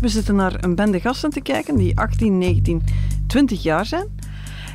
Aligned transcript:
We 0.00 0.08
zitten 0.08 0.34
naar 0.34 0.64
een 0.64 0.74
bende 0.74 1.00
gasten 1.00 1.30
te 1.30 1.40
kijken 1.40 1.76
die 1.76 1.98
18, 1.98 2.38
19, 2.38 2.82
20 3.26 3.62
jaar 3.62 3.86
zijn 3.86 4.06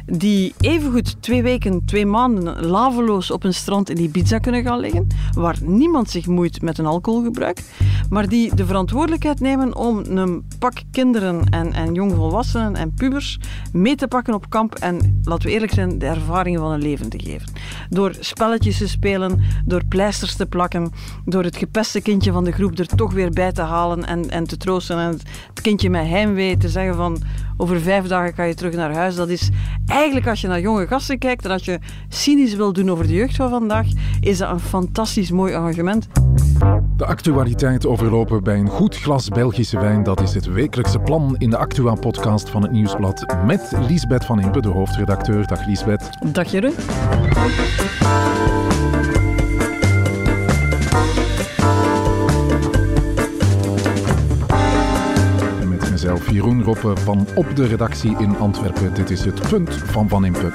die 0.05 0.53
evengoed 0.59 1.21
twee 1.21 1.43
weken, 1.43 1.85
twee 1.85 2.05
maanden 2.05 2.65
laveloos 2.65 3.31
op 3.31 3.43
een 3.43 3.53
strand 3.53 3.89
in 3.89 3.99
Ibiza 3.99 4.37
kunnen 4.37 4.63
gaan 4.63 4.79
liggen, 4.79 5.07
waar 5.33 5.57
niemand 5.61 6.09
zich 6.09 6.27
moeit 6.27 6.61
met 6.61 6.77
een 6.77 6.85
alcoholgebruik, 6.85 7.63
maar 8.09 8.27
die 8.27 8.55
de 8.55 8.65
verantwoordelijkheid 8.65 9.39
nemen 9.39 9.75
om 9.75 9.97
een 9.97 10.47
pak 10.59 10.73
kinderen 10.91 11.43
en, 11.49 11.73
en 11.73 11.93
jongvolwassenen 11.93 12.75
en 12.75 12.93
pubers 12.93 13.39
mee 13.71 13.95
te 13.95 14.07
pakken 14.07 14.33
op 14.33 14.49
kamp 14.49 14.75
en, 14.75 15.21
laten 15.23 15.47
we 15.47 15.53
eerlijk 15.53 15.73
zijn, 15.73 15.99
de 15.99 16.05
ervaringen 16.05 16.59
van 16.59 16.71
een 16.71 16.81
leven 16.81 17.09
te 17.09 17.19
geven. 17.19 17.47
Door 17.89 18.15
spelletjes 18.19 18.77
te 18.77 18.87
spelen, 18.87 19.41
door 19.65 19.85
pleisters 19.85 20.35
te 20.35 20.45
plakken, 20.45 20.91
door 21.25 21.43
het 21.43 21.57
gepeste 21.57 22.01
kindje 22.01 22.31
van 22.31 22.43
de 22.43 22.51
groep 22.51 22.79
er 22.79 22.87
toch 22.87 23.13
weer 23.13 23.29
bij 23.29 23.51
te 23.51 23.61
halen 23.61 24.05
en, 24.05 24.29
en 24.29 24.43
te 24.43 24.57
troosten 24.57 24.97
en 24.97 25.11
het 25.47 25.61
kindje 25.61 25.89
met 25.89 26.07
heimwee 26.07 26.57
te 26.57 26.69
zeggen 26.69 26.95
van 26.95 27.21
over 27.57 27.81
vijf 27.81 28.07
dagen 28.07 28.33
kan 28.33 28.47
je 28.47 28.53
terug 28.53 28.73
naar 28.73 28.93
huis. 28.93 29.15
Dat 29.15 29.29
is 29.29 29.49
eigenlijk 29.85 30.27
als 30.27 30.41
je 30.41 30.47
naar 30.47 30.61
jonge 30.61 30.87
gasten 30.87 31.17
kijkt 31.17 31.45
en 31.45 31.51
als 31.51 31.65
je 31.65 31.79
cynisch 32.09 32.55
wil 32.55 32.73
doen 32.73 32.91
over 32.91 33.07
de 33.07 33.13
jeugd 33.13 33.35
van 33.35 33.49
vandaag, 33.49 33.87
is 34.19 34.37
dat 34.37 34.49
een 34.49 34.59
fantastisch 34.59 35.31
mooi 35.31 35.53
engagement. 35.53 36.07
De 36.97 37.05
actualiteit 37.05 37.85
overlopen 37.85 38.43
bij 38.43 38.57
een 38.59 38.69
goed 38.69 38.97
glas 38.97 39.29
Belgische 39.29 39.79
wijn, 39.79 40.03
dat 40.03 40.21
is 40.21 40.33
het 40.33 40.45
wekelijkse 40.45 40.99
plan 40.99 41.35
in 41.37 41.49
de 41.49 41.57
Actua-podcast 41.57 42.49
van 42.49 42.61
het 42.61 42.71
Nieuwsblad 42.71 43.35
met 43.45 43.71
Liesbeth 43.87 44.25
van 44.25 44.39
Impe, 44.39 44.61
de 44.61 44.69
hoofdredacteur. 44.69 45.47
Dag 45.47 45.65
Liesbeth. 45.65 46.09
Dag 46.31 46.51
Jeroen. 46.51 46.73
Jeroen 56.33 56.63
Roppe 56.63 56.97
van 56.97 57.27
op 57.35 57.55
de 57.55 57.67
redactie 57.67 58.17
in 58.17 58.37
Antwerpen. 58.37 58.93
Dit 58.93 59.09
is 59.09 59.25
het 59.25 59.49
punt 59.49 59.75
van 59.75 60.09
Van 60.09 60.25
Impe. 60.25 60.51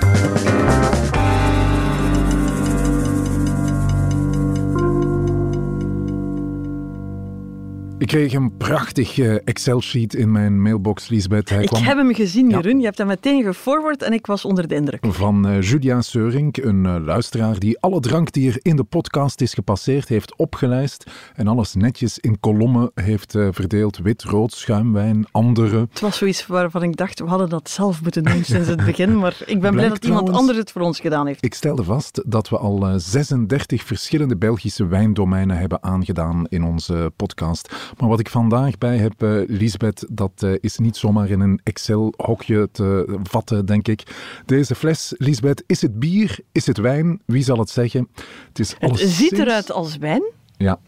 Kreeg 8.08 8.32
een 8.32 8.56
prachtig 8.56 9.18
eh, 9.18 9.34
Excel-sheet 9.44 10.14
in 10.14 10.32
mijn 10.32 10.62
mailbox, 10.62 11.08
Lisbeth. 11.08 11.48
Hij 11.48 11.62
ik 11.62 11.76
heb 11.76 11.96
hem 11.96 12.14
gezien, 12.14 12.48
Jeroen. 12.48 12.78
Je 12.78 12.84
hebt 12.84 12.98
hem 12.98 13.06
meteen 13.06 13.42
geforward 13.42 14.02
en 14.02 14.12
ik 14.12 14.26
was 14.26 14.44
onder 14.44 14.68
de 14.68 14.74
indruk. 14.74 15.06
Van 15.08 15.48
uh, 15.48 15.62
Julia 15.62 16.00
Seurink, 16.00 16.56
een 16.56 16.84
uh, 16.84 16.96
luisteraar 17.04 17.58
die 17.58 17.80
alle 17.80 18.00
drank 18.00 18.32
die 18.32 18.50
er 18.50 18.58
in 18.62 18.76
de 18.76 18.84
podcast 18.84 19.40
is 19.40 19.54
gepasseerd 19.54 20.08
heeft 20.08 20.36
opgelijst 20.36 21.10
en 21.34 21.46
alles 21.46 21.74
netjes 21.74 22.18
in 22.18 22.40
kolommen 22.40 22.90
heeft 22.94 23.32
verdeeld. 23.50 23.98
Wit, 23.98 24.22
rood, 24.22 24.52
schuimwijn, 24.52 25.26
andere. 25.30 25.86
Het 25.90 26.00
was 26.00 26.18
zoiets 26.18 26.46
waarvan 26.46 26.82
ik 26.82 26.96
dacht, 26.96 27.20
we 27.20 27.26
hadden 27.26 27.48
dat 27.48 27.70
zelf 27.70 28.02
moeten 28.02 28.22
doen 28.22 28.44
sinds 28.54 28.68
het 28.68 28.84
begin, 28.84 29.18
maar 29.18 29.36
ik 29.46 29.60
ben 29.60 29.72
blij 29.72 29.88
dat 29.88 30.04
iemand 30.04 30.30
anders 30.30 30.58
het 30.58 30.72
voor 30.72 30.82
ons 30.82 31.00
gedaan 31.00 31.26
heeft. 31.26 31.44
Ik 31.44 31.54
stelde 31.54 31.84
vast 31.84 32.22
dat 32.26 32.48
we 32.48 32.58
al 32.58 32.92
36 32.96 33.82
verschillende 33.82 34.36
Belgische 34.36 34.86
wijndomeinen 34.86 35.58
hebben 35.58 35.82
aangedaan 35.82 36.46
in 36.48 36.64
onze 36.64 37.12
podcast. 37.16 37.96
Maar 37.98 38.08
wat 38.08 38.20
ik 38.20 38.28
vandaag 38.28 38.78
bij 38.78 38.96
heb, 38.96 39.22
uh, 39.22 39.42
Lisbeth, 39.46 40.06
dat 40.10 40.32
uh, 40.44 40.54
is 40.60 40.78
niet 40.78 40.96
zomaar 40.96 41.30
in 41.30 41.40
een 41.40 41.60
Excel-hokje 41.62 42.68
te 42.72 43.18
vatten, 43.22 43.66
denk 43.66 43.88
ik. 43.88 44.02
Deze 44.46 44.74
fles, 44.74 45.14
Lisbeth, 45.16 45.64
is 45.66 45.82
het 45.82 45.98
bier? 45.98 46.38
Is 46.52 46.66
het 46.66 46.78
wijn? 46.78 47.20
Wie 47.26 47.42
zal 47.42 47.58
het 47.58 47.70
zeggen? 47.70 48.08
Het, 48.48 48.58
is 48.58 48.74
het 48.78 48.98
ziet 48.98 49.32
eruit 49.32 49.72
als 49.72 49.96
wijn. 49.96 50.22
Ja. 50.56 50.78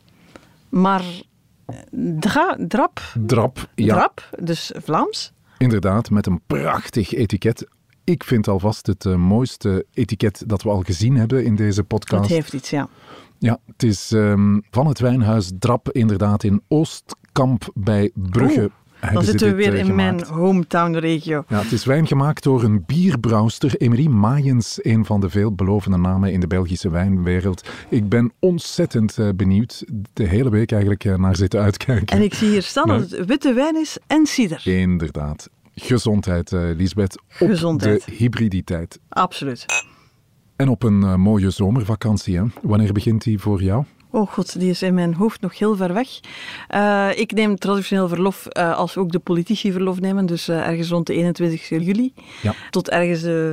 Maar 0.69 1.05
dra, 2.19 2.57
drap? 2.69 3.01
Drap, 3.27 3.69
ja. 3.75 3.95
Drap, 3.95 4.29
dus 4.39 4.73
Vlaams. 4.83 5.33
Inderdaad, 5.59 6.11
met 6.11 6.27
een 6.27 6.41
prachtig 6.47 7.13
etiket. 7.13 7.67
Ik 8.05 8.25
vind 8.25 8.49
alvast 8.49 8.87
het 8.87 9.05
uh, 9.05 9.17
mooiste 9.17 9.87
etiket 9.93 10.43
dat 10.47 10.63
we 10.63 10.69
al 10.69 10.81
gezien 10.81 11.17
hebben 11.17 11.45
in 11.45 11.57
deze 11.57 11.85
podcast. 11.85 12.23
Het 12.23 12.31
heeft 12.31 12.53
iets, 12.53 12.71
ja. 12.71 12.89
Ja, 13.41 13.59
het 13.67 13.83
is 13.83 14.11
um, 14.11 14.63
van 14.71 14.87
het 14.87 14.99
wijnhuis 14.99 15.51
Drap 15.59 15.91
inderdaad 15.91 16.45
in 16.45 16.63
Oostkamp 16.69 17.71
bij 17.75 18.11
Brugge. 18.15 18.71
Dan 19.13 19.25
zitten 19.25 19.49
we 19.49 19.55
weer 19.55 19.73
uh, 19.73 19.79
in 19.79 19.95
mijn 19.95 20.25
hometown-regio. 20.25 21.45
Ja, 21.49 21.63
het 21.63 21.73
is 21.73 21.85
wijn 21.85 22.07
gemaakt 22.07 22.43
door 22.43 22.63
een 22.63 22.85
bierbrouwster, 22.87 23.77
Emery 23.77 24.07
Maaiens, 24.07 24.79
een 24.83 25.05
van 25.05 25.21
de 25.21 25.31
veelbelovende 25.31 25.97
namen 25.97 26.33
in 26.33 26.41
de 26.41 26.47
Belgische 26.47 26.91
wijnwereld. 26.91 27.69
Ik 27.89 28.09
ben 28.09 28.33
ontzettend 28.39 29.19
uh, 29.19 29.29
benieuwd, 29.37 29.85
de 30.13 30.25
hele 30.25 30.51
week 30.51 30.71
eigenlijk 30.73 31.05
uh, 31.05 31.17
naar 31.17 31.37
zitten 31.37 31.61
uitkijken. 31.61 32.17
En 32.17 32.23
ik 32.23 32.35
zie 32.35 32.49
hier 32.49 32.63
staan 32.63 32.89
dat 32.89 33.11
het 33.11 33.27
witte 33.27 33.53
wijn 33.53 33.77
is 33.77 33.99
en 34.07 34.27
cider. 34.27 34.63
Inderdaad. 34.65 35.49
Gezondheid, 35.75 36.51
Lisbeth. 36.51 37.21
Op 37.39 37.49
Gezondheid. 37.49 38.05
de 38.05 38.13
hybriditeit. 38.13 38.99
Absoluut. 39.09 39.67
En 40.61 40.69
op 40.69 40.83
een 40.83 41.01
uh, 41.01 41.15
mooie 41.15 41.51
zomervakantie, 41.51 42.37
hè? 42.37 42.45
Wanneer 42.63 42.93
begint 42.93 43.23
die 43.23 43.39
voor 43.39 43.63
jou? 43.63 43.85
Oh 44.11 44.31
god, 44.31 44.59
die 44.59 44.71
is 44.71 44.83
in 44.83 44.95
mijn 44.95 45.15
hoofd 45.15 45.41
nog 45.41 45.59
heel 45.59 45.77
ver 45.77 45.95
weg. 45.95 46.09
Uh, 46.75 47.09
ik 47.15 47.33
neem 47.33 47.57
traditioneel 47.57 48.09
verlof 48.09 48.47
uh, 48.53 48.77
als 48.77 48.97
ook 48.97 49.13
de 49.13 49.19
politici 49.19 49.73
verlof 49.73 50.01
nemen, 50.01 50.27
dus 50.27 50.49
ergens 50.49 50.89
rond 50.89 51.07
de 51.07 51.15
21 51.15 51.69
juli 51.69 52.13
ja. 52.43 52.55
tot 52.71 52.91
ergens 52.91 53.53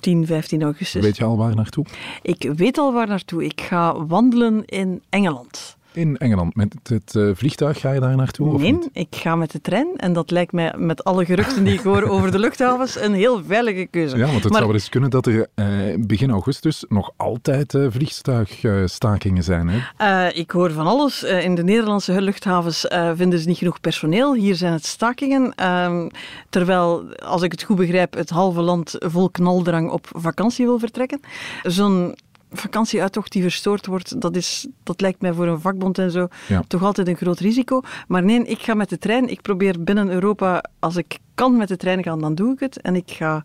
10, 0.00 0.26
15 0.26 0.62
augustus. 0.62 1.02
Weet 1.02 1.16
je 1.16 1.24
al 1.24 1.36
waar 1.36 1.54
naartoe? 1.54 1.84
Ik 2.22 2.52
weet 2.56 2.78
al 2.78 2.92
waar 2.92 3.08
naartoe. 3.08 3.44
Ik 3.44 3.60
ga 3.60 4.06
wandelen 4.06 4.64
in 4.64 5.02
Engeland. 5.08 5.76
In 5.92 6.16
Engeland. 6.16 6.56
Met 6.56 6.74
het 6.82 7.14
uh, 7.14 7.30
vliegtuig 7.34 7.80
ga 7.80 7.92
je 7.92 8.00
daar 8.00 8.16
naartoe? 8.16 8.58
Nee, 8.58 8.78
ik 8.92 9.16
ga 9.16 9.36
met 9.36 9.50
de 9.50 9.60
trein. 9.60 9.88
En 9.96 10.12
dat 10.12 10.30
lijkt 10.30 10.52
mij 10.52 10.74
met 10.76 11.04
alle 11.04 11.24
geruchten 11.24 11.64
die 11.64 11.72
ik 11.74 11.80
hoor 11.80 12.02
over 12.02 12.30
de 12.30 12.38
luchthavens 12.38 13.00
een 13.00 13.14
heel 13.14 13.44
veilige 13.44 13.86
keuze. 13.86 14.16
Ja, 14.16 14.26
want 14.26 14.34
het 14.34 14.42
maar, 14.42 14.52
zou 14.52 14.66
wel 14.66 14.74
eens 14.74 14.88
kunnen 14.88 15.10
dat 15.10 15.26
er 15.26 15.48
uh, 15.54 15.66
begin 16.06 16.30
augustus 16.30 16.84
nog 16.88 17.10
altijd 17.16 17.74
uh, 17.74 17.86
vliegtuigstakingen 17.90 19.42
zijn. 19.42 19.68
Hè? 19.68 20.28
ik 20.28 20.50
hoor 20.50 20.70
van 20.70 20.86
alles. 20.86 21.22
in 21.22 21.54
de 21.54 21.64
Nederlandse 21.64 22.20
luchthavens 22.20 22.86
vinden 23.14 23.38
ze 23.38 23.48
niet 23.48 23.58
genoeg 23.58 23.80
personeel. 23.80 24.34
Hier 24.34 24.54
zijn 24.54 24.72
het 24.72 24.86
stakingen. 24.86 25.54
Ehm, 25.54 26.08
terwijl, 26.48 27.14
als 27.14 27.42
ik 27.42 27.52
het 27.52 27.62
goed 27.62 27.76
begrijp, 27.76 28.14
het 28.14 28.30
halve 28.30 28.60
land 28.60 28.96
vol 28.98 29.30
knaldrang 29.30 29.90
op 29.90 30.06
vakantie 30.12 30.66
wil 30.66 30.78
vertrekken. 30.78 31.20
Zo'n 31.62 32.14
vakantieuittocht 32.50 33.32
die 33.32 33.42
verstoord 33.42 33.86
wordt, 33.86 34.20
dat, 34.20 34.36
is, 34.36 34.66
dat 34.82 35.00
lijkt 35.00 35.20
mij 35.20 35.32
voor 35.32 35.46
een 35.46 35.60
vakbond 35.60 35.98
en 35.98 36.10
zo 36.10 36.28
ja. 36.48 36.62
toch 36.66 36.82
altijd 36.82 37.08
een 37.08 37.16
groot 37.16 37.38
risico. 37.38 37.80
Maar 38.08 38.22
nee, 38.22 38.44
ik 38.44 38.58
ga 38.58 38.74
met 38.74 38.88
de 38.88 38.98
trein. 38.98 39.28
Ik 39.28 39.42
probeer 39.42 39.82
binnen 39.82 40.10
Europa, 40.10 40.64
als 40.78 40.96
ik 40.96 41.18
kan 41.34 41.56
met 41.56 41.68
de 41.68 41.76
trein 41.76 42.02
gaan, 42.02 42.20
dan 42.20 42.34
doe 42.34 42.52
ik 42.52 42.60
het. 42.60 42.80
En 42.80 42.96
ik 42.96 43.10
ga 43.10 43.44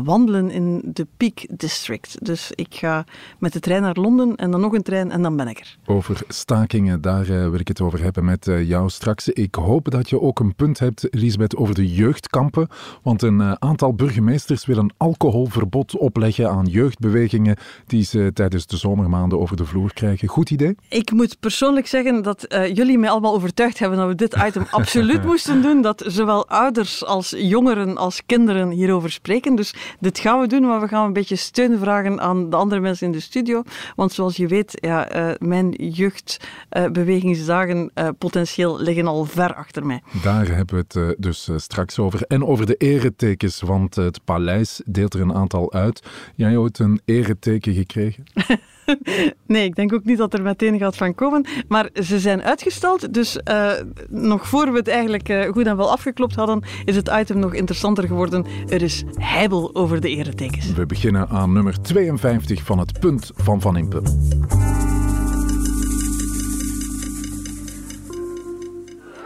wandelen 0.00 0.50
in 0.50 0.80
de 0.84 1.06
Peak 1.16 1.46
District. 1.50 2.16
Dus 2.24 2.52
ik 2.54 2.74
ga 2.74 3.04
met 3.38 3.52
de 3.52 3.60
trein 3.60 3.82
naar 3.82 3.94
Londen 3.94 4.36
en 4.36 4.50
dan 4.50 4.60
nog 4.60 4.72
een 4.72 4.82
trein 4.82 5.10
en 5.10 5.22
dan 5.22 5.36
ben 5.36 5.48
ik 5.48 5.58
er. 5.58 5.76
Over 5.86 6.20
stakingen, 6.28 7.00
daar 7.00 7.28
uh, 7.28 7.48
wil 7.48 7.60
ik 7.60 7.68
het 7.68 7.80
over 7.80 8.02
hebben 8.02 8.24
met 8.24 8.46
uh, 8.46 8.68
jou 8.68 8.90
straks. 8.90 9.28
Ik 9.28 9.54
hoop 9.54 9.90
dat 9.90 10.08
je 10.08 10.20
ook 10.20 10.40
een 10.40 10.54
punt 10.54 10.78
hebt, 10.78 11.06
Lisbeth, 11.10 11.56
over 11.56 11.74
de 11.74 11.92
jeugdkampen. 11.92 12.68
Want 13.02 13.22
een 13.22 13.40
uh, 13.40 13.52
aantal 13.52 13.94
burgemeesters 13.94 14.66
willen 14.66 14.84
een 14.84 14.92
alcoholverbod 14.96 15.96
opleggen 15.96 16.50
aan 16.50 16.66
jeugdbewegingen 16.66 17.56
die 17.86 18.04
ze 18.04 18.30
tijdens 18.34 18.66
de 18.66 18.76
zomermaanden 18.76 19.40
over 19.40 19.56
de 19.56 19.64
vloer 19.64 19.92
krijgen. 19.92 20.28
Goed 20.28 20.50
idee? 20.50 20.76
Ik 20.88 21.12
moet 21.12 21.40
persoonlijk 21.40 21.86
zeggen 21.86 22.22
dat 22.22 22.46
jullie 22.48 22.98
mij 22.98 23.10
allemaal 23.10 23.34
overtuigd 23.34 23.78
hebben 23.78 23.98
dat 23.98 24.08
we 24.08 24.14
dit 24.14 24.36
item 24.46 24.66
absoluut 24.70 25.24
moesten 25.24 25.62
doen. 25.62 25.82
Dat 25.82 26.04
zowel 26.06 26.48
ouders 26.48 27.04
als 27.04 27.34
jongeren 27.36 27.96
als 27.96 28.22
kinderen 28.26 28.70
hierover 28.70 29.10
spreken. 29.10 29.54
Dus 29.54 29.74
dit 30.00 30.18
gaan 30.18 30.40
we 30.40 30.46
doen, 30.46 30.62
maar 30.62 30.80
we 30.80 30.88
gaan 30.88 31.06
een 31.06 31.12
beetje 31.12 31.36
steun 31.36 31.78
vragen 31.78 32.20
aan 32.20 32.50
de 32.50 32.56
andere 32.56 32.80
mensen 32.80 33.06
in 33.06 33.12
de 33.12 33.20
studio. 33.20 33.62
Want 33.96 34.12
zoals 34.12 34.36
je 34.36 34.46
weet, 34.46 34.78
ja, 34.80 35.16
uh, 35.16 35.30
mijn 35.38 35.70
jeugdbewegingsdagen 35.70 37.90
uh, 37.94 38.04
uh, 38.04 38.10
potentieel 38.18 38.80
liggen 38.80 39.06
al 39.06 39.24
ver 39.24 39.54
achter 39.54 39.86
mij. 39.86 40.02
Daar 40.22 40.48
hebben 40.48 40.76
we 40.76 40.84
het 40.98 41.22
dus 41.22 41.48
straks 41.56 41.98
over. 41.98 42.22
En 42.22 42.44
over 42.44 42.66
de 42.66 42.74
eretekens, 42.74 43.60
want 43.60 43.94
het 43.94 44.24
paleis 44.24 44.80
deelt 44.86 45.14
er 45.14 45.20
een 45.20 45.34
aantal 45.34 45.72
uit. 45.72 46.02
Jij 46.34 46.56
ooit 46.56 46.78
een 46.78 47.00
ereteken 47.04 47.74
gekregen? 47.74 48.24
nee, 49.46 49.64
ik 49.64 49.74
denk 49.74 49.92
ook 49.92 50.04
niet 50.04 50.18
dat 50.18 50.34
er 50.34 50.42
meteen 50.42 50.78
gaat 50.78 50.96
van 50.96 51.14
komen. 51.14 51.46
Maar 51.68 51.88
ze 51.94 52.18
zijn 52.18 52.42
uitgesteld, 52.42 53.14
dus 53.14 53.38
uh, 53.50 53.72
nog 54.08 54.48
voor 54.48 54.72
we 54.72 54.78
het 54.78 54.88
eigenlijk 54.88 55.28
uh, 55.28 55.50
goed 55.50 55.66
en 55.66 55.76
wel 55.76 55.90
afgeklopt 55.90 56.34
hadden, 56.34 56.62
is 56.84 56.96
het 56.96 57.10
item 57.20 57.38
nog 57.38 57.54
interessanter 57.54 58.06
geworden. 58.06 58.46
Er 58.68 58.82
is 58.82 59.04
heibel 59.14 59.74
over 59.74 60.00
de 60.00 60.08
eretekens. 60.08 60.72
We 60.72 60.86
beginnen 60.86 61.28
aan 61.28 61.52
nummer 61.52 61.82
52 61.82 62.62
van 62.62 62.78
het 62.78 63.00
punt 63.00 63.30
van 63.34 63.60
Van 63.60 63.76
Impe. 63.76 64.02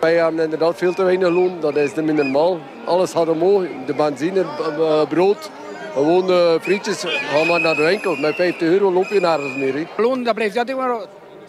Wij 0.00 0.14
hebben 0.14 0.44
inderdaad 0.44 0.76
veel 0.76 0.94
te 0.94 1.04
weinig 1.04 1.28
loon, 1.28 1.60
dat 1.60 1.76
is 1.76 1.94
niet 1.94 2.12
normaal. 2.12 2.58
Alles 2.84 3.12
gaat 3.12 3.28
omhoog, 3.28 3.64
de 3.86 3.94
benzine, 3.94 4.44
brood, 5.08 5.50
gewoon 5.96 6.30
uh, 6.30 6.60
frietjes, 6.60 7.04
gaan 7.06 7.46
maar 7.46 7.60
naar 7.60 7.76
de 7.76 7.82
winkel. 7.82 8.16
Met 8.16 8.34
50 8.34 8.68
euro 8.68 8.92
loop 8.92 9.08
je 9.08 9.20
nergens 9.20 9.56
meer. 9.56 9.74
He. 9.74 10.02
Loon, 10.02 10.22
dat 10.22 10.34
blijft 10.34 10.56
altijd 10.56 10.76
maar 10.76 10.98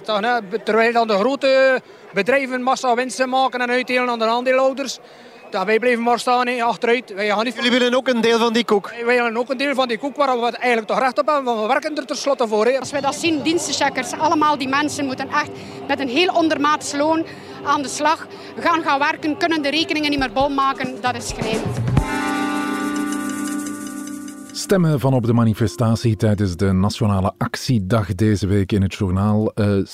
toch, 0.03 0.19
hè? 0.19 0.59
terwijl 0.63 0.94
dan 0.94 1.07
de 1.07 1.13
grote 1.13 1.81
bedrijven 2.13 2.61
massa 2.61 2.95
winsten 2.95 3.29
maken 3.29 3.59
en 3.59 3.69
uitdelen 3.69 4.09
aan 4.09 4.19
de 4.19 4.25
aandeelhouders. 4.25 4.99
Dat 5.49 5.65
wij 5.65 5.79
blijven 5.79 6.03
maar 6.03 6.19
staan 6.19 6.47
hè, 6.47 6.63
achteruit. 6.63 7.13
Wij 7.13 7.27
gaan 7.27 7.44
niet... 7.44 7.55
Jullie 7.55 7.71
willen 7.71 7.95
ook 7.95 8.07
een 8.07 8.21
deel 8.21 8.39
van 8.39 8.53
die 8.53 8.65
koek? 8.65 8.89
Wij 9.05 9.15
willen 9.15 9.38
ook 9.38 9.49
een 9.49 9.57
deel 9.57 9.75
van 9.75 9.88
die 9.88 9.97
koek 9.97 10.15
waar 10.15 10.39
we 10.39 10.57
eigenlijk 10.57 10.88
toch 10.88 11.00
recht 11.00 11.19
op 11.19 11.25
hebben. 11.25 11.43
Want 11.43 11.61
we 11.61 11.67
werken 11.67 11.97
er 11.97 12.05
tenslotte 12.05 12.47
voor. 12.47 12.65
Hè. 12.65 12.79
Als 12.79 12.91
we 12.91 13.01
dat 13.01 13.15
zien, 13.15 13.41
dienstencheckers, 13.41 14.11
allemaal 14.11 14.57
die 14.57 14.67
mensen 14.67 15.05
moeten 15.05 15.29
echt 15.29 15.50
met 15.88 16.00
een 16.00 16.09
heel 16.09 16.33
ondermaats 16.33 16.93
loon 16.93 17.25
aan 17.65 17.81
de 17.81 17.89
slag. 17.89 18.27
Gaan 18.59 18.83
gaan 18.83 19.00
werken, 19.00 19.38
kunnen 19.38 19.61
de 19.61 19.69
rekeningen 19.69 20.09
niet 20.09 20.19
meer 20.19 20.31
bol 20.31 20.50
maken. 20.50 21.01
Dat 21.01 21.15
is 21.15 21.27
schrijnend. 21.27 21.88
Stemmen 24.57 25.00
van 25.00 25.13
op 25.13 25.25
de 25.25 25.33
manifestatie 25.33 26.15
tijdens 26.15 26.56
de 26.56 26.71
Nationale 26.71 27.33
Actiedag 27.38 28.15
deze 28.15 28.48
week 28.48 28.71
in 28.71 28.81
het 28.81 28.94
journaal. 28.94 29.51
Uh, 29.56 29.86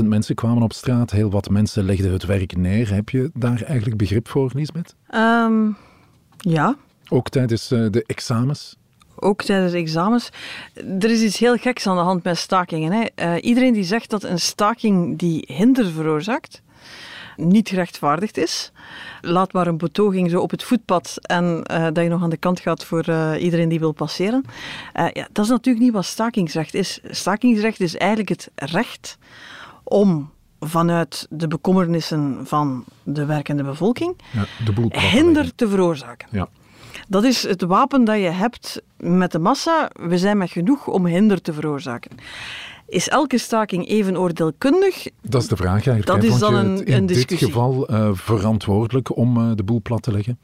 70.000 0.00 0.04
mensen 0.04 0.34
kwamen 0.34 0.62
op 0.62 0.72
straat, 0.72 1.10
heel 1.10 1.30
wat 1.30 1.50
mensen 1.50 1.84
legden 1.84 2.12
het 2.12 2.24
werk 2.24 2.56
neer. 2.56 2.94
Heb 2.94 3.08
je 3.08 3.30
daar 3.34 3.62
eigenlijk 3.62 3.96
begrip 3.96 4.28
voor, 4.28 4.50
Lisbeth? 4.54 4.94
Um, 5.14 5.76
ja. 6.36 6.76
Ook 7.08 7.28
tijdens 7.28 7.72
uh, 7.72 7.90
de 7.90 8.04
examens? 8.06 8.76
Ook 9.16 9.42
tijdens 9.42 9.72
de 9.72 9.78
examens. 9.78 10.30
Er 10.74 11.10
is 11.10 11.22
iets 11.22 11.38
heel 11.38 11.56
geks 11.56 11.86
aan 11.86 11.96
de 11.96 12.02
hand 12.02 12.24
met 12.24 12.38
stakingen. 12.38 12.92
Hè. 12.92 13.34
Uh, 13.36 13.44
iedereen 13.44 13.72
die 13.72 13.84
zegt 13.84 14.10
dat 14.10 14.22
een 14.22 14.40
staking 14.40 15.18
die 15.18 15.44
hinder 15.52 15.86
veroorzaakt, 15.86 16.62
niet 17.38 17.68
gerechtvaardigd 17.68 18.36
is. 18.36 18.72
Laat 19.20 19.52
maar 19.52 19.66
een 19.66 19.78
betoging 19.78 20.30
zo 20.30 20.40
op 20.40 20.50
het 20.50 20.62
voetpad 20.62 21.14
en 21.20 21.64
uh, 21.70 21.82
dat 21.92 22.04
je 22.04 22.08
nog 22.08 22.22
aan 22.22 22.30
de 22.30 22.36
kant 22.36 22.60
gaat 22.60 22.84
voor 22.84 23.08
uh, 23.08 23.32
iedereen 23.38 23.68
die 23.68 23.78
wil 23.78 23.92
passeren. 23.92 24.44
Uh, 24.94 25.06
ja, 25.12 25.28
dat 25.32 25.44
is 25.44 25.50
natuurlijk 25.50 25.84
niet 25.84 25.94
wat 25.94 26.04
stakingsrecht 26.04 26.74
is. 26.74 27.00
Stakingsrecht 27.10 27.80
is 27.80 27.96
eigenlijk 27.96 28.28
het 28.28 28.50
recht 28.54 29.18
om 29.84 30.30
vanuit 30.60 31.26
de 31.30 31.48
bekommernissen 31.48 32.38
van 32.44 32.84
de 33.02 33.24
werkende 33.24 33.62
bevolking 33.62 34.16
ja, 34.32 34.46
de 34.64 34.98
hinder 34.98 35.54
te 35.54 35.68
veroorzaken. 35.68 36.28
Ja. 36.30 36.48
Dat 37.08 37.24
is 37.24 37.42
het 37.42 37.62
wapen 37.62 38.04
dat 38.04 38.16
je 38.16 38.30
hebt 38.30 38.82
met 38.96 39.32
de 39.32 39.38
massa. 39.38 39.90
We 39.94 40.18
zijn 40.18 40.38
met 40.38 40.50
genoeg 40.50 40.86
om 40.86 41.06
hinder 41.06 41.42
te 41.42 41.52
veroorzaken. 41.52 42.10
Is 42.88 43.08
elke 43.08 43.38
staking 43.38 43.88
even 43.88 44.18
oordeelkundig? 44.18 45.06
Dat 45.22 45.42
is 45.42 45.48
de 45.48 45.56
vraag 45.56 45.72
eigenlijk. 45.72 46.06
Dat 46.06 46.22
is 46.22 46.38
dan 46.38 46.54
een, 46.54 46.84
in 46.84 46.92
een 46.92 47.06
discussie. 47.06 47.38
dit 47.38 47.56
geval 47.56 47.90
uh, 47.90 48.10
verantwoordelijk 48.12 49.16
om 49.16 49.36
uh, 49.36 49.50
de 49.54 49.62
boel 49.62 49.80
plat 49.82 50.02
te 50.02 50.12
leggen? 50.12 50.38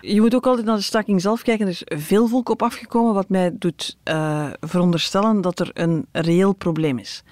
Je 0.00 0.20
moet 0.20 0.34
ook 0.34 0.46
altijd 0.46 0.66
naar 0.66 0.76
de 0.76 0.82
staking 0.82 1.20
zelf 1.20 1.42
kijken. 1.42 1.66
Er 1.66 1.72
is 1.72 1.82
veel 2.04 2.28
volk 2.28 2.48
op 2.48 2.62
afgekomen, 2.62 3.14
wat 3.14 3.28
mij 3.28 3.50
doet 3.58 3.96
uh, 4.04 4.46
veronderstellen 4.60 5.40
dat 5.40 5.60
er 5.60 5.70
een 5.72 6.06
reëel 6.12 6.52
probleem 6.52 6.98
is. 6.98 7.22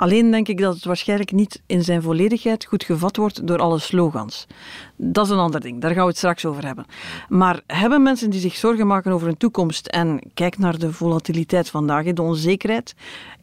Alleen 0.00 0.30
denk 0.30 0.48
ik 0.48 0.58
dat 0.58 0.74
het 0.74 0.84
waarschijnlijk 0.84 1.32
niet 1.32 1.62
in 1.66 1.84
zijn 1.84 2.02
volledigheid 2.02 2.64
goed 2.64 2.84
gevat 2.84 3.16
wordt 3.16 3.46
door 3.46 3.58
alle 3.58 3.78
slogans. 3.78 4.46
Dat 4.96 5.24
is 5.24 5.32
een 5.32 5.38
ander 5.38 5.60
ding, 5.60 5.80
daar 5.80 5.90
gaan 5.90 6.02
we 6.02 6.08
het 6.08 6.16
straks 6.16 6.44
over 6.44 6.66
hebben. 6.66 6.84
Maar 7.28 7.60
hebben 7.66 8.02
mensen 8.02 8.30
die 8.30 8.40
zich 8.40 8.56
zorgen 8.56 8.86
maken 8.86 9.12
over 9.12 9.26
hun 9.26 9.36
toekomst 9.36 9.86
en 9.86 10.20
kijk 10.34 10.58
naar 10.58 10.78
de 10.78 10.92
volatiliteit 10.92 11.70
vandaag, 11.70 12.12
de 12.12 12.22
onzekerheid. 12.22 12.94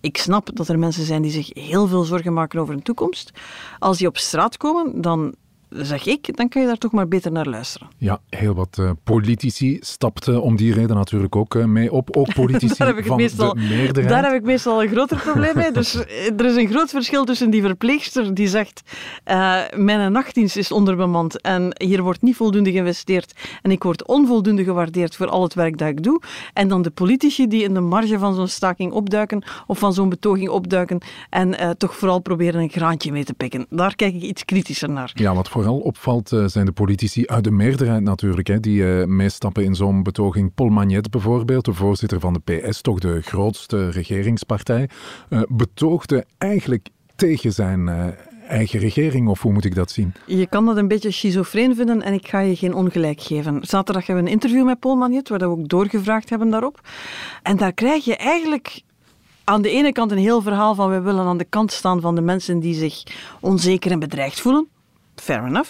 Ik 0.01 0.17
snap 0.17 0.49
dat 0.53 0.67
er 0.67 0.79
mensen 0.79 1.05
zijn 1.05 1.21
die 1.21 1.31
zich 1.31 1.49
heel 1.53 1.87
veel 1.87 2.03
zorgen 2.03 2.33
maken 2.33 2.59
over 2.59 2.73
hun 2.73 2.83
toekomst. 2.83 3.31
Als 3.79 3.97
die 3.97 4.07
op 4.07 4.17
straat 4.17 4.57
komen, 4.57 5.01
dan 5.01 5.35
zeg 5.69 6.05
ik, 6.05 6.37
dan 6.37 6.49
kun 6.49 6.61
je 6.61 6.67
daar 6.67 6.77
toch 6.77 6.91
maar 6.91 7.07
beter 7.07 7.31
naar 7.31 7.47
luisteren. 7.47 7.87
Ja, 7.97 8.19
heel 8.29 8.53
wat 8.53 8.77
uh, 8.79 8.91
politici 9.03 9.77
stapten 9.81 10.41
om 10.41 10.55
die 10.55 10.73
reden 10.73 10.95
natuurlijk 10.95 11.35
ook 11.35 11.55
uh, 11.55 11.65
mee 11.65 11.91
op. 11.91 12.15
Ook 12.17 12.33
politici 12.41 12.75
daar 12.77 12.87
heb 12.87 12.97
ik 12.97 13.05
van 13.05 13.17
meestal, 13.17 13.53
de 13.53 13.59
meerderheid. 13.59 14.09
Daar 14.09 14.23
heb 14.23 14.33
ik 14.33 14.43
meestal 14.43 14.83
een 14.83 14.89
groter 14.89 15.17
probleem 15.17 15.55
mee. 15.55 15.71
Dus 15.77 15.95
er 16.37 16.45
is 16.45 16.55
een 16.55 16.67
groot 16.67 16.89
verschil 16.89 17.25
tussen 17.25 17.49
die 17.49 17.61
verpleegster 17.61 18.33
die 18.33 18.47
zegt 18.47 18.81
uh, 19.25 19.61
mijn 19.75 20.11
nachtdienst 20.11 20.57
is 20.57 20.71
onderbemand 20.71 21.41
en 21.41 21.75
hier 21.83 22.01
wordt 22.01 22.21
niet 22.21 22.35
voldoende 22.35 22.71
geïnvesteerd 22.71 23.33
en 23.61 23.71
ik 23.71 23.83
word 23.83 24.07
onvoldoende 24.07 24.63
gewaardeerd 24.63 25.15
voor 25.15 25.27
al 25.27 25.43
het 25.43 25.53
werk 25.53 25.77
dat 25.77 25.87
ik 25.87 26.03
doe. 26.03 26.21
En 26.53 26.67
dan 26.67 26.81
de 26.81 26.89
politici 26.89 27.47
die 27.47 27.63
in 27.63 27.73
de 27.73 27.79
marge 27.79 28.19
van 28.19 28.35
zo'n 28.35 28.47
staking 28.47 28.91
opduiken 28.91 29.43
of 29.67 29.79
van 29.79 29.93
zo'n 29.93 30.09
betoging 30.09 30.49
opduiken 30.49 30.99
en 31.29 31.77
toch 31.77 31.95
vooral 31.95 32.19
proberen 32.19 32.61
een 32.61 32.69
graantje 32.69 33.11
mee 33.11 33.23
te 33.23 33.33
pikken. 33.33 33.65
Daar 33.69 33.95
kijk 33.95 34.13
ik 34.13 34.21
iets 34.21 34.45
kritischer 34.45 34.89
naar. 34.89 35.11
Ja, 35.13 35.35
wat 35.35 35.49
vooral 35.57 35.79
opvalt 35.79 36.31
uh, 36.31 36.45
zijn 36.47 36.65
de 36.65 36.71
politici 36.71 37.25
uit 37.25 37.43
de 37.43 37.51
meerderheid 37.51 38.03
natuurlijk, 38.03 38.47
hè, 38.47 38.59
die 38.59 38.81
uh, 38.81 39.05
meestappen 39.05 39.63
in 39.63 39.75
zo'n 39.75 40.03
betoging. 40.03 40.53
Paul 40.53 40.69
Magnet 40.69 41.09
bijvoorbeeld, 41.09 41.65
de 41.65 41.73
voorzitter 41.73 42.19
van 42.19 42.33
de 42.33 42.39
PS, 42.39 42.81
toch 42.81 42.99
de 42.99 43.21
grootste 43.21 43.89
regeringspartij, 43.89 44.89
uh, 45.29 45.41
betoogde 45.47 46.25
eigenlijk 46.37 46.89
tegen 47.15 47.53
zijn 47.53 48.15
eigen 48.47 48.79
regering, 48.79 49.27
of 49.27 49.41
hoe 49.41 49.53
moet 49.53 49.65
ik 49.65 49.75
dat 49.75 49.91
zien? 49.91 50.13
Je 50.25 50.47
kan 50.47 50.65
dat 50.65 50.77
een 50.77 50.87
beetje 50.87 51.11
schizofreen 51.11 51.75
vinden 51.75 52.01
en 52.01 52.13
ik 52.13 52.27
ga 52.27 52.39
je 52.39 52.55
geen 52.55 52.73
ongelijk 52.73 53.21
geven. 53.21 53.59
Zaterdag 53.61 54.05
hebben 54.05 54.23
we 54.23 54.29
een 54.29 54.35
interview 54.35 54.65
met 54.65 54.79
Paul 54.79 54.95
Magnet, 54.95 55.29
waar 55.29 55.39
we 55.39 55.45
ook 55.45 55.67
doorgevraagd 55.67 56.29
hebben 56.29 56.49
daarop. 56.49 56.81
En 57.43 57.57
daar 57.57 57.73
krijg 57.73 58.05
je 58.05 58.15
eigenlijk 58.15 58.81
aan 59.43 59.61
de 59.61 59.69
ene 59.69 59.91
kant 59.91 60.11
een 60.11 60.17
heel 60.17 60.41
verhaal 60.41 60.75
van 60.75 60.89
we 60.89 61.01
willen 61.01 61.25
aan 61.25 61.37
de 61.37 61.47
kant 61.49 61.71
staan 61.71 62.01
van 62.01 62.15
de 62.15 62.21
mensen 62.21 62.59
die 62.59 62.75
zich 62.75 63.03
onzeker 63.39 63.91
en 63.91 63.99
bedreigd 63.99 64.41
voelen. 64.41 64.67
Fair 65.21 65.45
enough. 65.45 65.69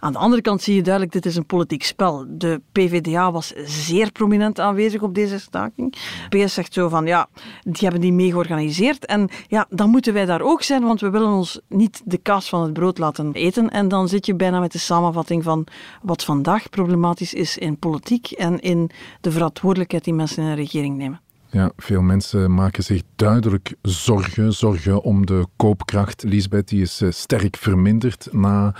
Aan 0.00 0.12
de 0.12 0.18
andere 0.18 0.42
kant 0.42 0.62
zie 0.62 0.74
je 0.74 0.82
duidelijk, 0.82 1.12
dit 1.12 1.26
is 1.26 1.36
een 1.36 1.46
politiek 1.46 1.82
spel. 1.82 2.26
De 2.28 2.60
PvdA 2.72 3.32
was 3.32 3.52
zeer 3.64 4.12
prominent 4.12 4.60
aanwezig 4.60 5.02
op 5.02 5.14
deze 5.14 5.38
staking. 5.38 5.94
PS 6.28 6.54
zegt 6.54 6.72
zo 6.72 6.88
van, 6.88 7.06
ja, 7.06 7.28
die 7.62 7.76
hebben 7.78 8.00
die 8.00 8.12
mee 8.12 8.30
georganiseerd. 8.30 9.06
En 9.06 9.28
ja, 9.48 9.66
dan 9.70 9.90
moeten 9.90 10.12
wij 10.12 10.24
daar 10.24 10.40
ook 10.40 10.62
zijn, 10.62 10.82
want 10.82 11.00
we 11.00 11.10
willen 11.10 11.32
ons 11.32 11.60
niet 11.68 12.02
de 12.04 12.18
kaas 12.18 12.48
van 12.48 12.62
het 12.62 12.72
brood 12.72 12.98
laten 12.98 13.32
eten. 13.32 13.70
En 13.70 13.88
dan 13.88 14.08
zit 14.08 14.26
je 14.26 14.34
bijna 14.34 14.60
met 14.60 14.72
de 14.72 14.78
samenvatting 14.78 15.42
van 15.42 15.66
wat 16.02 16.24
vandaag 16.24 16.68
problematisch 16.70 17.34
is 17.34 17.58
in 17.58 17.78
politiek 17.78 18.30
en 18.30 18.60
in 18.60 18.90
de 19.20 19.30
verantwoordelijkheid 19.30 20.04
die 20.04 20.14
mensen 20.14 20.42
in 20.42 20.48
een 20.48 20.56
regering 20.56 20.96
nemen. 20.96 21.20
Ja, 21.52 21.72
veel 21.76 22.02
mensen 22.02 22.54
maken 22.54 22.84
zich 22.84 23.02
duidelijk 23.16 23.74
zorgen. 23.82 24.52
Zorgen 24.52 25.02
om 25.02 25.26
de 25.26 25.46
koopkracht. 25.56 26.22
Lisbeth 26.22 26.68
die 26.68 26.82
is 26.82 27.02
sterk 27.08 27.56
verminderd 27.56 28.28
na 28.30 28.74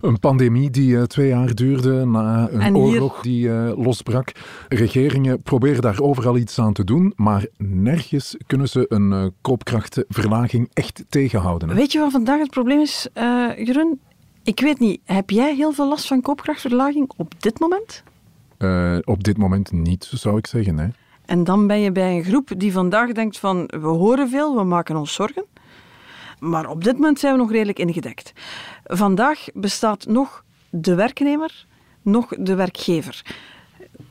een 0.00 0.18
pandemie 0.18 0.70
die 0.70 0.90
uh, 0.90 1.02
twee 1.02 1.28
jaar 1.28 1.54
duurde, 1.54 2.04
na 2.04 2.48
een 2.50 2.60
en 2.60 2.76
oorlog 2.76 3.20
die 3.20 3.46
uh, 3.46 3.72
losbrak. 3.76 4.32
Regeringen 4.68 5.42
proberen 5.42 5.82
daar 5.82 6.00
overal 6.00 6.36
iets 6.36 6.58
aan 6.58 6.72
te 6.72 6.84
doen, 6.84 7.12
maar 7.16 7.46
nergens 7.58 8.36
kunnen 8.46 8.68
ze 8.68 8.86
een 8.88 9.32
koopkrachtverlaging 9.40 10.70
echt 10.72 11.04
tegenhouden. 11.08 11.68
Hè? 11.68 11.74
Weet 11.74 11.92
je 11.92 11.98
wat 11.98 12.12
vandaag 12.12 12.38
het 12.38 12.50
probleem 12.50 12.80
is, 12.80 13.08
Jeroen? 13.56 14.00
Ik 14.42 14.60
weet 14.60 14.78
niet, 14.78 15.00
heb 15.04 15.30
jij 15.30 15.54
heel 15.54 15.72
veel 15.72 15.88
last 15.88 16.06
van 16.06 16.20
koopkrachtverlaging 16.20 17.10
op 17.16 17.42
dit 17.42 17.58
moment? 17.58 18.02
op 19.04 19.24
dit 19.24 19.36
moment 19.36 19.72
niet, 19.72 20.10
zou 20.12 20.38
ik 20.38 20.46
zeggen. 20.46 20.78
Hè? 20.78 20.86
En 21.26 21.44
dan 21.44 21.66
ben 21.66 21.80
je 21.80 21.92
bij 21.92 22.16
een 22.16 22.24
groep 22.24 22.50
die 22.56 22.72
vandaag 22.72 23.12
denkt 23.12 23.38
van 23.38 23.66
we 23.66 23.86
horen 23.86 24.28
veel, 24.28 24.56
we 24.56 24.64
maken 24.64 24.96
ons 24.96 25.14
zorgen. 25.14 25.44
Maar 26.38 26.68
op 26.68 26.84
dit 26.84 26.94
moment 26.94 27.18
zijn 27.18 27.32
we 27.32 27.38
nog 27.38 27.50
redelijk 27.50 27.78
ingedekt. 27.78 28.32
Vandaag 28.84 29.46
bestaat 29.54 30.06
nog 30.06 30.44
de 30.70 30.94
werknemer, 30.94 31.66
nog 32.02 32.28
de 32.38 32.54
werkgever. 32.54 33.22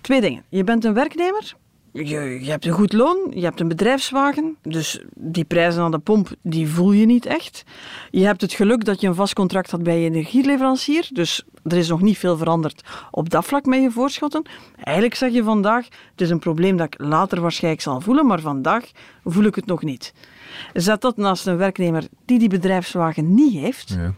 Twee 0.02 0.22
dingen. 0.22 0.44
Je 0.50 0.64
bent 0.64 0.86
een 0.86 0.94
werknemer, 0.94 1.56
je, 1.94 2.44
je, 2.44 2.52
hebt 2.52 2.66
een 2.66 2.72
goed 2.72 2.94
loon, 2.94 3.32
je 3.34 3.44
hebt 3.44 3.60
een 3.60 3.68
bedrijfswagen, 3.68 4.56
dus 4.62 5.04
die 5.16 5.44
prijzen 5.44 5.84
aan 5.84 5.92
de 5.92 6.00
pomp 6.00 6.30
die 6.42 6.68
voel 6.68 6.92
je 6.92 7.06
niet 7.06 7.26
echt. 7.26 7.64
Je 8.12 8.26
hebt 8.26 8.42
het 8.42 8.54
geluk 8.54 8.86
dat 8.86 9.02
je 9.02 9.08
een 9.08 9.16
vast 9.16 9.34
contract 9.34 9.72
had 9.72 9.84
bij 9.84 10.00
je 10.00 10.10
energieleverancier, 10.10 11.10
dus 11.12 11.44
er 11.64 11.78
is 11.78 11.88
nog 11.88 12.02
niet 12.02 12.18
veel 12.18 12.38
veranderd 12.38 12.84
op 13.12 13.30
dat 13.30 13.46
vlak 13.46 13.66
met 13.66 13.82
je 13.82 13.92
voorschotten. 13.92 14.44
Eigenlijk 14.76 15.16
zeg 15.16 15.34
je 15.34 15.44
vandaag, 15.44 15.86
het 16.12 16.22
is 16.22 16.30
een 16.30 16.40
probleem 16.40 16.78
dat 16.78 16.86
ik 16.86 17.00
later 17.00 17.42
waarschijnlijk 17.42 17.84
zal 17.84 18.02
voelen, 18.02 18.26
maar 18.26 18.40
vandaag 18.40 18.92
voel 19.24 19.44
ik 19.44 19.56
het 19.56 19.66
nog 19.66 19.82
niet. 19.82 20.14
Zet 20.74 21.02
dat 21.02 21.18
naast 21.18 21.48
een 21.48 21.58
werknemer 21.58 22.04
die 22.26 22.40
die 22.40 22.50
bedrijfswagen 22.50 23.34
niet 23.34 23.54
heeft, 23.54 23.90
ja. 23.90 24.14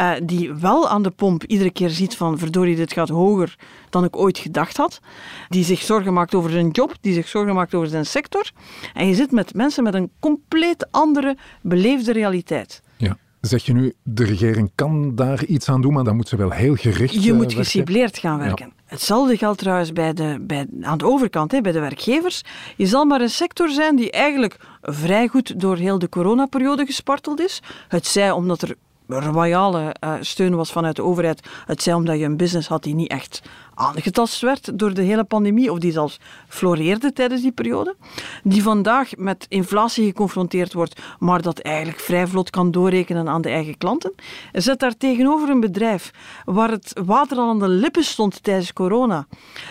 Uh, 0.00 0.12
die 0.22 0.52
wel 0.52 0.88
aan 0.88 1.02
de 1.02 1.10
pomp 1.10 1.44
iedere 1.44 1.70
keer 1.70 1.90
ziet 1.90 2.16
van 2.16 2.38
verdorie, 2.38 2.76
dit 2.76 2.92
gaat 2.92 3.08
hoger 3.08 3.56
dan 3.90 4.04
ik 4.04 4.16
ooit 4.16 4.38
gedacht 4.38 4.76
had, 4.76 5.00
die 5.48 5.64
zich 5.64 5.82
zorgen 5.82 6.12
maakt 6.12 6.34
over 6.34 6.50
zijn 6.50 6.70
job, 6.70 6.94
die 7.00 7.14
zich 7.14 7.28
zorgen 7.28 7.54
maakt 7.54 7.74
over 7.74 7.88
zijn 7.88 8.06
sector. 8.06 8.50
En 8.94 9.06
je 9.06 9.14
zit 9.14 9.30
met 9.30 9.54
mensen 9.54 9.82
met 9.82 9.94
een 9.94 10.10
compleet 10.20 10.88
andere 10.90 11.36
beleefde 11.62 12.12
realiteit. 12.12 12.82
Ja. 12.96 13.16
Zeg 13.40 13.64
je 13.64 13.72
nu, 13.72 13.94
de 14.02 14.24
regering 14.24 14.70
kan 14.74 15.14
daar 15.14 15.44
iets 15.44 15.68
aan 15.68 15.80
doen, 15.80 15.92
maar 15.92 16.04
dan 16.04 16.16
moet 16.16 16.28
ze 16.28 16.36
wel 16.36 16.50
heel 16.50 16.74
gericht 16.74 17.24
Je 17.24 17.30
uh, 17.30 17.36
moet 17.36 17.52
gecibleerd 17.52 18.18
gaan 18.18 18.38
werken. 18.38 18.66
Ja. 18.66 18.82
Hetzelfde 18.84 19.36
geldt 19.36 19.58
trouwens 19.58 19.92
bij 19.92 20.12
de, 20.12 20.36
bij, 20.40 20.66
aan 20.80 20.98
de 20.98 21.06
overkant, 21.06 21.52
hè, 21.52 21.60
bij 21.60 21.72
de 21.72 21.80
werkgevers. 21.80 22.42
Je 22.76 22.86
zal 22.86 23.04
maar 23.04 23.20
een 23.20 23.30
sector 23.30 23.68
zijn 23.68 23.96
die 23.96 24.10
eigenlijk 24.10 24.56
vrij 24.82 25.28
goed 25.28 25.60
door 25.60 25.76
heel 25.76 25.98
de 25.98 26.08
coronaperiode 26.08 26.86
gesparteld 26.86 27.40
is. 27.40 27.60
Het 27.88 28.06
zij 28.06 28.30
omdat 28.30 28.62
er 28.62 28.76
royale 29.08 29.94
uh, 30.04 30.14
steun 30.20 30.54
was 30.54 30.72
vanuit 30.72 30.96
de 30.96 31.02
overheid. 31.02 31.48
Het 31.66 31.82
zij 31.82 31.94
omdat 31.94 32.18
je 32.18 32.24
een 32.24 32.36
business 32.36 32.68
had 32.68 32.82
die 32.82 32.94
niet 32.94 33.10
echt 33.10 33.42
aangetast 33.78 34.40
werd 34.40 34.78
door 34.78 34.94
de 34.94 35.02
hele 35.02 35.24
pandemie, 35.24 35.72
of 35.72 35.78
die 35.78 35.92
zelfs 35.92 36.20
floreerde 36.48 37.12
tijdens 37.12 37.42
die 37.42 37.52
periode, 37.52 37.96
die 38.42 38.62
vandaag 38.62 39.16
met 39.16 39.46
inflatie 39.48 40.06
geconfronteerd 40.06 40.72
wordt, 40.72 41.00
maar 41.18 41.42
dat 41.42 41.58
eigenlijk 41.58 42.00
vrij 42.00 42.26
vlot 42.26 42.50
kan 42.50 42.70
doorrekenen 42.70 43.28
aan 43.28 43.42
de 43.42 43.48
eigen 43.48 43.78
klanten, 43.78 44.14
zet 44.52 44.78
daar 44.78 44.96
tegenover 44.96 45.48
een 45.48 45.60
bedrijf 45.60 46.10
waar 46.44 46.70
het 46.70 46.92
water 47.04 47.38
al 47.38 47.48
aan 47.48 47.58
de 47.58 47.68
lippen 47.68 48.04
stond 48.04 48.42
tijdens 48.42 48.72
corona, 48.72 49.26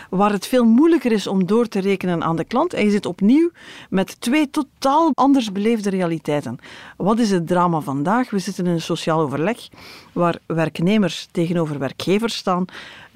waar 0.10 0.32
het 0.32 0.48
veel 0.48 0.66
moeilijker 0.66 1.12
is 1.12 1.28
om 1.28 1.46
door 1.46 1.68
te 1.68 1.80
rekenen 1.80 2.24
aan 2.24 2.36
de 2.36 2.44
klant, 2.44 2.74
en 2.74 2.84
je 2.84 2.92
zit 2.92 3.06
opnieuw 3.06 3.50
met 3.90 4.22
twee 4.22 4.50
totaal 4.50 5.12
anders 5.14 5.52
beleefde 5.52 5.90
realiteiten. 5.90 6.58
Wat 6.98 7.20
is 7.20 7.32
het 7.32 7.48
drama 7.48 7.80
vandaag? 7.80 8.30
We 8.30 8.40
zitten 8.40 8.66
in 8.66 8.72
een 8.72 8.82
sociaal 8.82 9.20
overleg 9.20 9.68
waar 10.14 10.38
werknemers 10.46 11.28
tegenover 11.32 11.80
werkgevers 11.80 12.36
staan. 12.36 12.66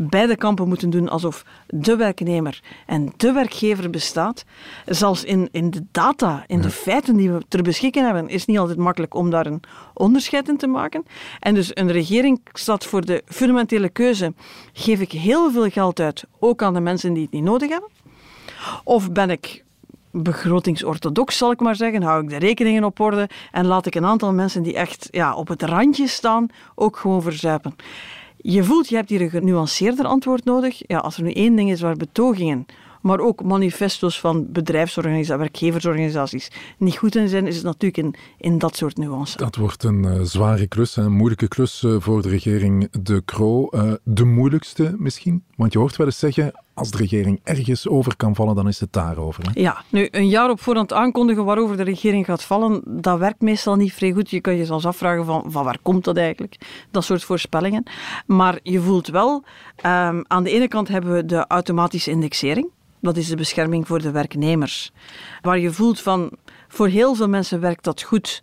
Beide 0.10 0.36
kampen 0.36 0.68
moeten 0.68 0.90
doen 0.90 1.10
alsof 1.10 1.46
de 1.68 1.96
werknemer 1.96 2.62
en 2.86 3.14
de 3.18 3.32
werkgever 3.32 3.90
bestaat. 3.90 4.44
Zelfs 4.86 5.24
in, 5.24 5.50
in 5.52 5.70
de 5.70 5.86
data, 5.92 6.44
in 6.48 6.62
de 6.62 6.70
feiten 6.70 7.16
die 7.16 7.32
we 7.32 7.42
ter 7.48 7.62
beschikking 7.62 8.06
hebben, 8.06 8.30
is 8.30 8.46
niet 8.46 8.58
altijd 8.58 8.78
makkelijk 8.78 9.14
om 9.14 9.30
daar 9.30 9.46
een 9.46 9.62
onderscheid 9.94 10.48
in 10.48 10.58
te 10.58 10.68
maken. 10.68 11.06
En 11.40 11.54
dus 11.54 11.72
een 11.74 11.92
regering 11.92 12.42
staat 12.54 12.86
voor 12.86 13.06
de 13.06 13.24
fundamentele 13.26 13.90
keuze: 13.90 14.34
geef 14.74 15.00
ik 15.00 15.12
heel 15.12 15.52
veel 15.52 15.70
geld 15.70 16.00
uit, 16.00 16.24
ook 16.40 16.64
aan 16.64 16.74
de 16.74 16.80
mensen 16.80 17.14
die 17.14 17.24
het 17.24 17.32
niet 17.32 17.44
nodig 17.44 17.70
hebben? 17.70 17.90
Of 18.84 19.12
ben 19.12 19.30
ik 19.30 19.64
begrotingsorthodox, 20.12 21.38
zal 21.38 21.52
ik 21.52 21.60
maar 21.60 21.76
zeggen. 21.76 22.02
Hou 22.02 22.24
ik 22.24 22.30
de 22.30 22.38
rekeningen 22.38 22.84
op 22.84 23.00
orde 23.00 23.30
en 23.52 23.66
laat 23.66 23.86
ik 23.86 23.96
een 23.96 24.06
aantal 24.06 24.34
mensen 24.34 24.64
die 24.64 24.76
echt 24.76 25.08
ja, 25.12 25.36
op 25.36 25.48
het 25.48 25.64
randje 25.64 26.08
staan 26.08 26.48
ook 26.76 26.98
gewoon 26.98 27.22
verzuipen. 27.22 27.76
Je 28.44 28.64
voelt, 28.64 28.90
je 28.90 28.96
hebt 28.96 29.10
hier 29.10 29.22
een 29.22 29.30
genuanceerder 29.30 30.06
antwoord 30.06 30.46
nodig. 30.46 30.82
Ja, 30.88 30.98
als 30.98 31.18
er 31.18 31.24
nu 31.24 31.32
één 31.32 31.56
ding 31.56 31.72
is 31.72 31.82
waar 31.82 31.96
betogingen, 31.96 32.66
maar 33.02 33.20
ook 33.20 33.44
manifesto's 33.44 34.20
van 34.20 34.52
bedrijfsorganisaties, 34.52 35.38
werkgeversorganisaties 35.42 36.52
niet 36.78 36.98
goed 36.98 37.16
in 37.16 37.28
zijn, 37.28 37.48
is 37.48 37.56
het 37.56 37.64
natuurlijk 37.64 37.98
in, 37.98 38.16
in 38.38 38.58
dat 38.58 38.76
soort 38.76 38.98
nuances. 38.98 39.36
Dat 39.36 39.56
wordt 39.56 39.84
een 39.84 40.04
uh, 40.04 40.22
zware 40.22 40.68
klus, 40.68 40.96
een 40.96 41.12
moeilijke 41.12 41.48
klus 41.48 41.84
uh, 41.84 41.96
voor 42.00 42.22
de 42.22 42.30
regering 42.30 42.88
De 43.02 43.22
Croo. 43.26 43.68
Uh, 43.72 43.94
de 44.04 44.26
moeilijkste 44.26 44.96
misschien, 44.98 45.44
want 45.56 45.74
je 45.74 45.80
hoort 45.80 45.96
wel 45.96 46.08
eens 46.08 46.20
zeggen, 46.20 46.52
als 46.82 46.92
de 46.92 46.98
regering 46.98 47.40
ergens 47.44 47.88
over 47.88 48.16
kan 48.16 48.36
vallen, 48.36 48.56
dan 48.56 48.68
is 48.68 48.80
het 48.80 48.94
daarover. 48.94 49.44
Hè? 49.44 49.62
Ja, 49.62 49.84
nu 49.90 50.08
een 50.12 50.28
jaar 50.28 50.50
op 50.50 50.62
voorhand 50.62 50.94
aankondigen 50.94 51.46
waarover 51.46 51.78
de 51.78 51.84
regering 51.84 52.26
gaat 52.26 52.44
vallen, 52.44 52.82
dat 52.86 53.20
werkt 53.20 53.42
meestal 53.42 53.76
niet 53.76 53.94
vrij 53.94 54.12
goed. 54.12 54.30
Je 54.30 54.42
kan 54.42 54.56
je 54.56 54.66
zelfs 54.66 54.86
afvragen 54.86 55.26
van, 55.26 55.44
van 55.48 55.64
waar 55.64 55.78
komt 55.82 56.04
dat 56.04 56.18
eigenlijk, 56.18 56.56
dat 56.92 57.04
soort 57.04 57.24
voorspellingen. 57.24 57.84
Maar 58.26 58.60
je 58.64 58.80
voelt 58.80 59.08
wel, 59.08 59.44
um, 59.86 60.24
aan 60.28 60.44
de 60.44 60.52
ene 60.52 60.68
kant 60.68 60.88
hebben 60.88 61.14
we 61.14 61.26
de 61.26 61.46
automatische 61.48 62.12
indexering. 62.12 62.70
Dat 63.02 63.18
is 63.18 63.28
de 63.28 63.36
bescherming 63.36 63.88
voor 63.88 64.02
de 64.02 64.12
werknemers. 64.12 64.92
Waar 65.42 65.60
je 65.60 65.72
voelt 65.72 66.02
van, 66.02 66.32
voor 66.68 66.88
heel 66.88 67.16
veel 67.16 67.30
mensen 67.30 67.60
werkt 67.60 67.84
dat 67.84 68.02
goed. 68.02 68.42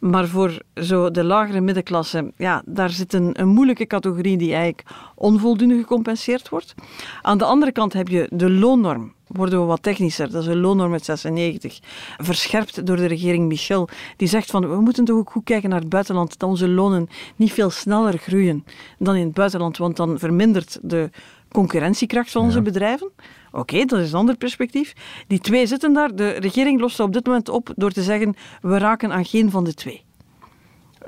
Maar 0.00 0.28
voor 0.28 0.62
zo 0.74 1.10
de 1.10 1.24
lagere 1.24 1.60
middenklasse, 1.60 2.32
ja, 2.36 2.62
daar 2.66 2.90
zit 2.90 3.12
een, 3.12 3.40
een 3.40 3.48
moeilijke 3.48 3.86
categorie 3.86 4.36
die 4.36 4.54
eigenlijk 4.54 4.88
onvoldoende 5.14 5.76
gecompenseerd 5.76 6.48
wordt. 6.48 6.74
Aan 7.22 7.38
de 7.38 7.44
andere 7.44 7.72
kant 7.72 7.92
heb 7.92 8.08
je 8.08 8.28
de 8.32 8.50
loonnorm. 8.50 9.12
Worden 9.26 9.60
we 9.60 9.66
wat 9.66 9.82
technischer, 9.82 10.30
dat 10.30 10.42
is 10.42 10.48
een 10.48 10.60
loonnorm 10.60 10.90
met 10.90 11.04
96. 11.04 11.80
Verscherpt 12.18 12.86
door 12.86 12.96
de 12.96 13.06
regering 13.06 13.48
Michel. 13.48 13.88
Die 14.16 14.28
zegt 14.28 14.50
van 14.50 14.68
we 14.68 14.80
moeten 14.80 15.04
toch 15.04 15.18
ook 15.18 15.30
goed 15.30 15.44
kijken 15.44 15.70
naar 15.70 15.80
het 15.80 15.88
buitenland. 15.88 16.38
Dat 16.38 16.48
onze 16.48 16.68
lonen 16.68 17.08
niet 17.36 17.52
veel 17.52 17.70
sneller 17.70 18.18
groeien 18.18 18.64
dan 18.98 19.14
in 19.14 19.24
het 19.24 19.34
buitenland. 19.34 19.76
Want 19.76 19.96
dan 19.96 20.18
vermindert 20.18 20.78
de 20.82 21.10
concurrentiekracht 21.48 22.30
van 22.30 22.42
onze 22.42 22.58
ja. 22.58 22.64
bedrijven. 22.64 23.10
Oké, 23.52 23.60
okay, 23.60 23.84
dat 23.84 24.00
is 24.00 24.12
een 24.12 24.18
ander 24.18 24.36
perspectief. 24.36 24.92
Die 25.26 25.40
twee 25.40 25.66
zitten 25.66 25.92
daar. 25.92 26.14
De 26.14 26.28
regering 26.28 26.80
lost 26.80 26.96
dat 26.96 27.06
op 27.06 27.12
dit 27.12 27.26
moment 27.26 27.48
op 27.48 27.72
door 27.76 27.90
te 27.90 28.02
zeggen: 28.02 28.34
we 28.60 28.78
raken 28.78 29.12
aan 29.12 29.24
geen 29.24 29.50
van 29.50 29.64
de 29.64 29.74
twee. 29.74 30.04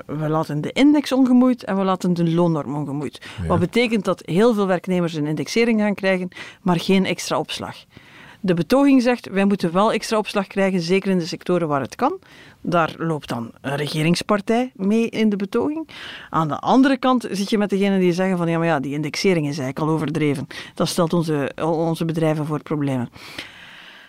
We 0.05 0.29
laten 0.29 0.61
de 0.61 0.71
index 0.71 1.11
ongemoeid 1.11 1.63
en 1.63 1.77
we 1.77 1.83
laten 1.83 2.13
de 2.13 2.31
loonnorm 2.31 2.75
ongemoeid. 2.75 3.25
Ja. 3.41 3.47
Wat 3.47 3.59
betekent 3.59 4.05
dat 4.05 4.21
heel 4.25 4.53
veel 4.53 4.67
werknemers 4.67 5.13
een 5.13 5.27
indexering 5.27 5.79
gaan 5.79 5.95
krijgen, 5.95 6.29
maar 6.61 6.79
geen 6.79 7.05
extra 7.05 7.39
opslag. 7.39 7.75
De 8.45 8.53
betoging 8.53 9.01
zegt, 9.01 9.29
wij 9.29 9.45
moeten 9.45 9.73
wel 9.73 9.93
extra 9.93 10.17
opslag 10.17 10.47
krijgen, 10.47 10.81
zeker 10.81 11.11
in 11.11 11.17
de 11.17 11.25
sectoren 11.25 11.67
waar 11.67 11.81
het 11.81 11.95
kan. 11.95 12.19
Daar 12.61 12.95
loopt 12.97 13.29
dan 13.29 13.51
een 13.61 13.75
regeringspartij 13.75 14.71
mee 14.75 15.09
in 15.09 15.29
de 15.29 15.35
betoging. 15.35 15.89
Aan 16.29 16.47
de 16.47 16.59
andere 16.59 16.97
kant 16.97 17.27
zit 17.31 17.49
je 17.49 17.57
met 17.57 17.69
degenen 17.69 17.99
die 17.99 18.13
zeggen 18.13 18.37
van 18.37 18.49
ja, 18.49 18.57
maar 18.57 18.67
ja, 18.67 18.79
die 18.79 18.93
indexering 18.93 19.47
is 19.47 19.57
eigenlijk 19.57 19.79
al 19.79 19.95
overdreven. 19.95 20.47
Dat 20.75 20.87
stelt 20.87 21.13
onze, 21.13 21.51
onze 21.61 22.05
bedrijven 22.05 22.45
voor 22.45 22.63
problemen. 22.63 23.09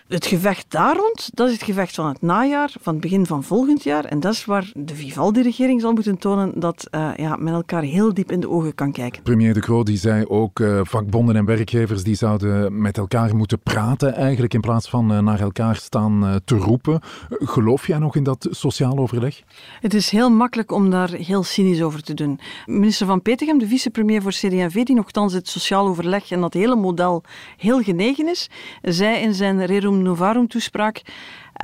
Het 0.07 0.25
gevecht 0.25 0.65
daar 0.71 0.95
rond, 0.95 1.29
dat 1.33 1.47
is 1.47 1.53
het 1.53 1.63
gevecht 1.63 1.95
van 1.95 2.07
het 2.07 2.21
najaar, 2.21 2.73
van 2.81 2.93
het 2.93 3.01
begin 3.01 3.25
van 3.25 3.43
volgend 3.43 3.83
jaar. 3.83 4.05
En 4.05 4.19
dat 4.19 4.33
is 4.33 4.45
waar 4.45 4.71
de 4.73 4.95
Vivaldi-regering 4.95 5.81
zal 5.81 5.93
moeten 5.93 6.17
tonen 6.17 6.59
dat 6.59 6.87
uh, 6.91 7.11
ja, 7.15 7.35
men 7.35 7.53
elkaar 7.53 7.81
heel 7.81 8.13
diep 8.13 8.31
in 8.31 8.39
de 8.39 8.49
ogen 8.49 8.75
kan 8.75 8.91
kijken. 8.91 9.21
Premier 9.21 9.53
De 9.53 9.59
Croo 9.59 9.83
die 9.83 9.97
zei 9.97 10.25
ook, 10.25 10.59
uh, 10.59 10.79
vakbonden 10.83 11.35
en 11.35 11.45
werkgevers 11.45 12.03
die 12.03 12.15
zouden 12.15 12.81
met 12.81 12.97
elkaar 12.97 13.35
moeten 13.35 13.59
praten 13.59 14.13
eigenlijk 14.13 14.53
in 14.53 14.61
plaats 14.61 14.89
van 14.89 15.11
uh, 15.11 15.19
naar 15.19 15.39
elkaar 15.39 15.75
staan 15.75 16.41
te 16.45 16.55
roepen. 16.55 16.99
geloof 17.29 17.87
jij 17.87 17.97
nog 17.97 18.15
in 18.15 18.23
dat 18.23 18.47
sociaal 18.49 18.97
overleg? 18.97 19.41
Het 19.79 19.93
is 19.93 20.09
heel 20.09 20.29
makkelijk 20.29 20.71
om 20.71 20.89
daar 20.89 21.09
heel 21.09 21.43
cynisch 21.43 21.81
over 21.81 22.03
te 22.03 22.13
doen. 22.13 22.39
Minister 22.65 23.07
Van 23.07 23.21
Petegem, 23.21 23.57
de 23.57 23.67
vicepremier 23.67 24.21
voor 24.21 24.31
CD&V, 24.31 24.83
die 24.83 24.95
nogthans 24.95 25.33
het 25.33 25.47
sociaal 25.47 25.87
overleg 25.87 26.31
en 26.31 26.41
dat 26.41 26.53
hele 26.53 26.75
model 26.75 27.23
heel 27.57 27.81
genegen 27.81 28.27
is, 28.27 28.49
zei 28.81 29.17
in 29.17 29.33
zijn 29.33 29.65
Rerum 29.65 29.94
Novarum 30.01 30.47
toespraak, 30.47 31.01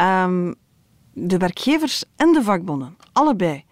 um, 0.02 0.56
de 1.14 1.38
werkgevers 1.38 2.04
en 2.16 2.34
de 2.34 2.44
vakbonden, 2.44 2.96
allebei, 3.14 3.64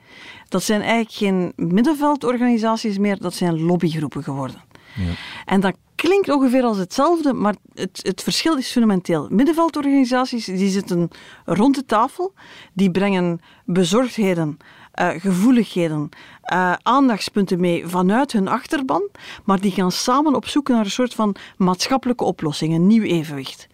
dat 0.49 0.63
zijn 0.63 0.81
eigenlijk 0.81 1.11
geen 1.11 1.53
middenveldorganisaties 1.55 2.97
meer, 2.97 3.19
dat 3.19 3.33
zijn 3.33 3.61
lobbygroepen 3.61 4.23
geworden. 4.23 4.61
Ja. 4.95 5.11
En 5.45 5.59
dat 5.59 5.75
klinkt 5.95 6.29
ongeveer 6.29 6.63
als 6.63 6.77
hetzelfde, 6.77 7.33
maar 7.33 7.55
het, 7.73 7.99
het 8.03 8.23
verschil 8.23 8.57
is 8.57 8.71
fundamenteel. 8.71 9.27
Middenveldorganisaties 9.29 10.45
die 10.45 10.69
zitten 10.69 11.09
rond 11.45 11.75
de 11.75 11.85
tafel, 11.85 12.33
die 12.73 12.91
brengen 12.91 13.41
bezorgdheden, 13.65 14.57
uh, 15.01 15.09
gevoeligheden, 15.09 16.09
uh, 16.53 16.73
aandachtspunten 16.81 17.59
mee 17.59 17.87
vanuit 17.87 18.31
hun 18.31 18.47
achterban, 18.47 19.09
maar 19.43 19.59
die 19.59 19.71
gaan 19.71 19.91
samen 19.91 20.35
op 20.35 20.47
zoek 20.47 20.67
naar 20.67 20.85
een 20.85 20.91
soort 20.91 21.13
van 21.13 21.35
maatschappelijke 21.57 22.23
oplossing, 22.23 22.73
een 22.73 22.87
nieuw 22.87 23.03
evenwicht. 23.03 23.67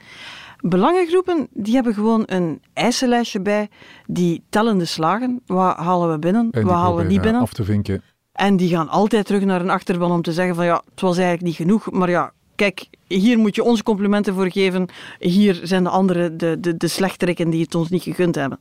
Belangengroepen 0.67 1.47
die 1.51 1.73
hebben 1.73 1.93
gewoon 1.93 2.23
een 2.25 2.61
eisenlijstje 2.73 3.41
bij, 3.41 3.69
die 4.05 4.43
tellen 4.49 4.77
de 4.77 4.85
slagen. 4.85 5.41
Wat 5.45 5.75
halen 5.75 6.11
we 6.11 6.19
binnen, 6.19 6.49
wat 6.51 6.73
halen 6.73 6.97
we 6.97 7.11
niet 7.11 7.21
binnen. 7.21 7.41
Af 7.41 7.53
te 7.53 7.63
vinken. 7.63 8.01
En 8.31 8.57
die 8.57 8.69
gaan 8.69 8.89
altijd 8.89 9.25
terug 9.25 9.43
naar 9.43 9.61
een 9.61 9.69
achterban 9.69 10.11
om 10.11 10.21
te 10.21 10.33
zeggen 10.33 10.55
van 10.55 10.65
ja, 10.65 10.81
het 10.89 11.01
was 11.01 11.17
eigenlijk 11.17 11.47
niet 11.47 11.55
genoeg, 11.55 11.91
maar 11.91 12.09
ja, 12.09 12.31
kijk, 12.55 12.87
hier 13.07 13.37
moet 13.37 13.55
je 13.55 13.63
onze 13.63 13.83
complimenten 13.83 14.33
voor 14.33 14.51
geven. 14.51 14.87
Hier 15.19 15.59
zijn 15.63 15.83
de 15.83 15.89
andere, 15.89 16.35
de, 16.35 16.59
de, 16.59 16.77
de 16.77 17.49
die 17.49 17.61
het 17.61 17.75
ons 17.75 17.89
niet 17.89 18.03
gegund 18.03 18.35
hebben. 18.35 18.59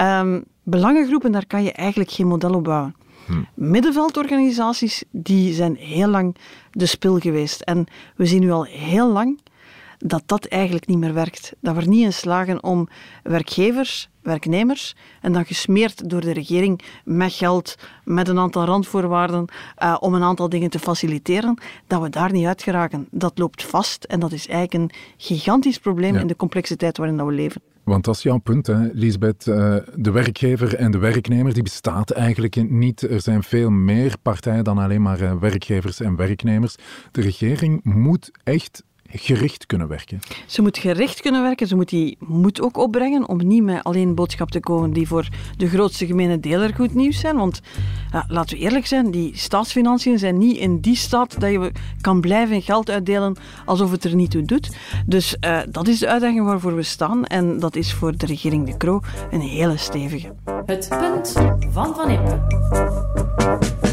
Um, 0.00 0.44
belangengroepen, 0.62 1.32
daar 1.32 1.46
kan 1.46 1.62
je 1.62 1.72
eigenlijk 1.72 2.10
geen 2.10 2.26
model 2.26 2.54
op 2.54 2.64
bouwen. 2.64 2.94
Hm. 3.26 3.32
Middenveldorganisaties, 3.54 5.04
die 5.10 5.52
zijn 5.54 5.76
heel 5.76 6.08
lang 6.08 6.36
de 6.70 6.86
spil 6.86 7.18
geweest. 7.18 7.60
En 7.60 7.86
we 8.16 8.26
zien 8.26 8.40
nu 8.40 8.50
al 8.50 8.64
heel 8.64 9.12
lang 9.12 9.38
dat 9.98 10.22
dat 10.26 10.44
eigenlijk 10.44 10.86
niet 10.86 10.98
meer 10.98 11.14
werkt. 11.14 11.52
Dat 11.60 11.74
we 11.74 11.80
er 11.80 11.88
niet 11.88 12.04
in 12.04 12.12
slagen 12.12 12.62
om 12.62 12.88
werkgevers, 13.22 14.08
werknemers, 14.22 14.96
en 15.20 15.32
dan 15.32 15.44
gesmeerd 15.44 16.10
door 16.10 16.20
de 16.20 16.32
regering 16.32 16.80
met 17.04 17.32
geld, 17.32 17.74
met 18.04 18.28
een 18.28 18.38
aantal 18.38 18.64
randvoorwaarden, 18.64 19.44
uh, 19.82 19.96
om 20.00 20.14
een 20.14 20.22
aantal 20.22 20.48
dingen 20.48 20.70
te 20.70 20.78
faciliteren, 20.78 21.58
dat 21.86 22.02
we 22.02 22.08
daar 22.08 22.32
niet 22.32 22.46
uit 22.46 22.62
geraken. 22.62 23.08
Dat 23.10 23.38
loopt 23.38 23.64
vast 23.64 24.04
en 24.04 24.20
dat 24.20 24.32
is 24.32 24.48
eigenlijk 24.48 24.92
een 24.92 24.98
gigantisch 25.16 25.78
probleem 25.78 26.14
ja. 26.14 26.20
in 26.20 26.26
de 26.26 26.36
complexiteit 26.36 26.96
waarin 26.96 27.26
we 27.26 27.32
leven. 27.32 27.62
Want 27.88 28.04
dat 28.04 28.16
is 28.16 28.22
jouw 28.22 28.38
punt, 28.38 28.66
hè, 28.66 28.88
Lisbeth. 28.92 29.46
Uh, 29.46 29.76
de 29.94 30.10
werkgever 30.10 30.74
en 30.74 30.90
de 30.90 30.98
werknemer 30.98 31.54
die 31.54 31.62
bestaat 31.62 32.10
eigenlijk 32.10 32.70
niet. 32.70 33.02
Er 33.02 33.20
zijn 33.20 33.42
veel 33.42 33.70
meer 33.70 34.14
partijen 34.22 34.64
dan 34.64 34.78
alleen 34.78 35.02
maar 35.02 35.20
uh, 35.20 35.32
werkgevers 35.40 36.00
en 36.00 36.16
werknemers. 36.16 36.76
De 37.10 37.20
regering 37.20 37.84
moet 37.84 38.30
echt 38.44 38.82
gericht 39.10 39.66
kunnen 39.66 39.88
werken? 39.88 40.18
Ze 40.46 40.62
moet 40.62 40.78
gericht 40.78 41.20
kunnen 41.20 41.42
werken. 41.42 41.66
Ze 41.66 41.76
moet 41.76 41.88
die 41.88 42.16
moed 42.20 42.60
ook 42.60 42.76
opbrengen 42.76 43.28
om 43.28 43.46
niet 43.46 43.62
met 43.62 43.84
alleen 43.84 44.14
boodschap 44.14 44.50
te 44.50 44.60
komen 44.60 44.92
die 44.92 45.08
voor 45.08 45.28
de 45.56 45.68
grootste 45.68 46.06
gemene 46.06 46.40
deler 46.40 46.74
goed 46.74 46.94
nieuws 46.94 47.20
zijn. 47.20 47.36
Want 47.36 47.60
ja, 48.12 48.24
laten 48.28 48.56
we 48.56 48.62
eerlijk 48.62 48.86
zijn, 48.86 49.10
die 49.10 49.36
staatsfinanciën 49.36 50.18
zijn 50.18 50.38
niet 50.38 50.56
in 50.56 50.80
die 50.80 50.96
staat 50.96 51.40
dat 51.40 51.50
je 51.50 51.72
kan 52.00 52.20
blijven 52.20 52.62
geld 52.62 52.90
uitdelen 52.90 53.36
alsof 53.64 53.90
het 53.90 54.04
er 54.04 54.14
niet 54.14 54.30
toe 54.30 54.42
doet. 54.42 54.76
Dus 55.06 55.36
uh, 55.40 55.60
dat 55.70 55.88
is 55.88 55.98
de 55.98 56.08
uitdaging 56.08 56.44
waarvoor 56.44 56.74
we 56.74 56.82
staan. 56.82 57.24
En 57.24 57.58
dat 57.58 57.76
is 57.76 57.92
voor 57.92 58.16
de 58.16 58.26
regering 58.26 58.66
De 58.66 58.76
Croo 58.76 59.00
een 59.30 59.40
hele 59.40 59.76
stevige. 59.76 60.34
Het 60.66 60.88
punt 60.88 61.32
van 61.70 61.94
Van 61.94 62.10
Impe. 62.10 63.87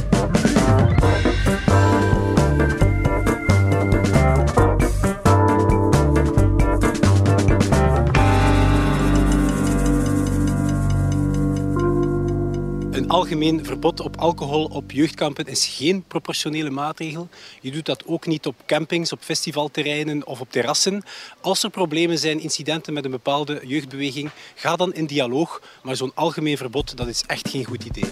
Algemeen 13.16 13.66
verbod 13.66 14.00
op 14.00 14.18
alcohol 14.18 14.66
op 14.66 14.92
jeugdkampen 14.92 15.46
is 15.46 15.66
geen 15.66 16.04
proportionele 16.08 16.70
maatregel. 16.70 17.28
Je 17.62 17.72
doet 17.72 17.86
dat 17.86 18.06
ook 18.06 18.28
niet 18.28 18.46
op 18.46 18.56
campings, 18.66 19.12
op 19.12 19.20
festivalterreinen 19.22 20.28
of 20.28 20.42
op 20.42 20.52
terrassen. 20.52 21.04
Als 21.42 21.64
er 21.64 21.70
problemen 21.70 22.18
zijn, 22.18 22.40
incidenten 22.40 22.94
met 22.94 23.06
een 23.06 23.12
bepaalde 23.12 23.62
jeugdbeweging, 23.64 24.30
ga 24.56 24.76
dan 24.76 24.94
in 24.94 25.06
dialoog. 25.06 25.62
Maar 25.84 25.96
zo'n 25.96 26.12
algemeen 26.14 26.58
verbod, 26.58 26.98
dat 26.98 27.08
is 27.08 27.24
echt 27.28 27.50
geen 27.50 27.66
goed 27.66 27.84
idee. 27.84 28.10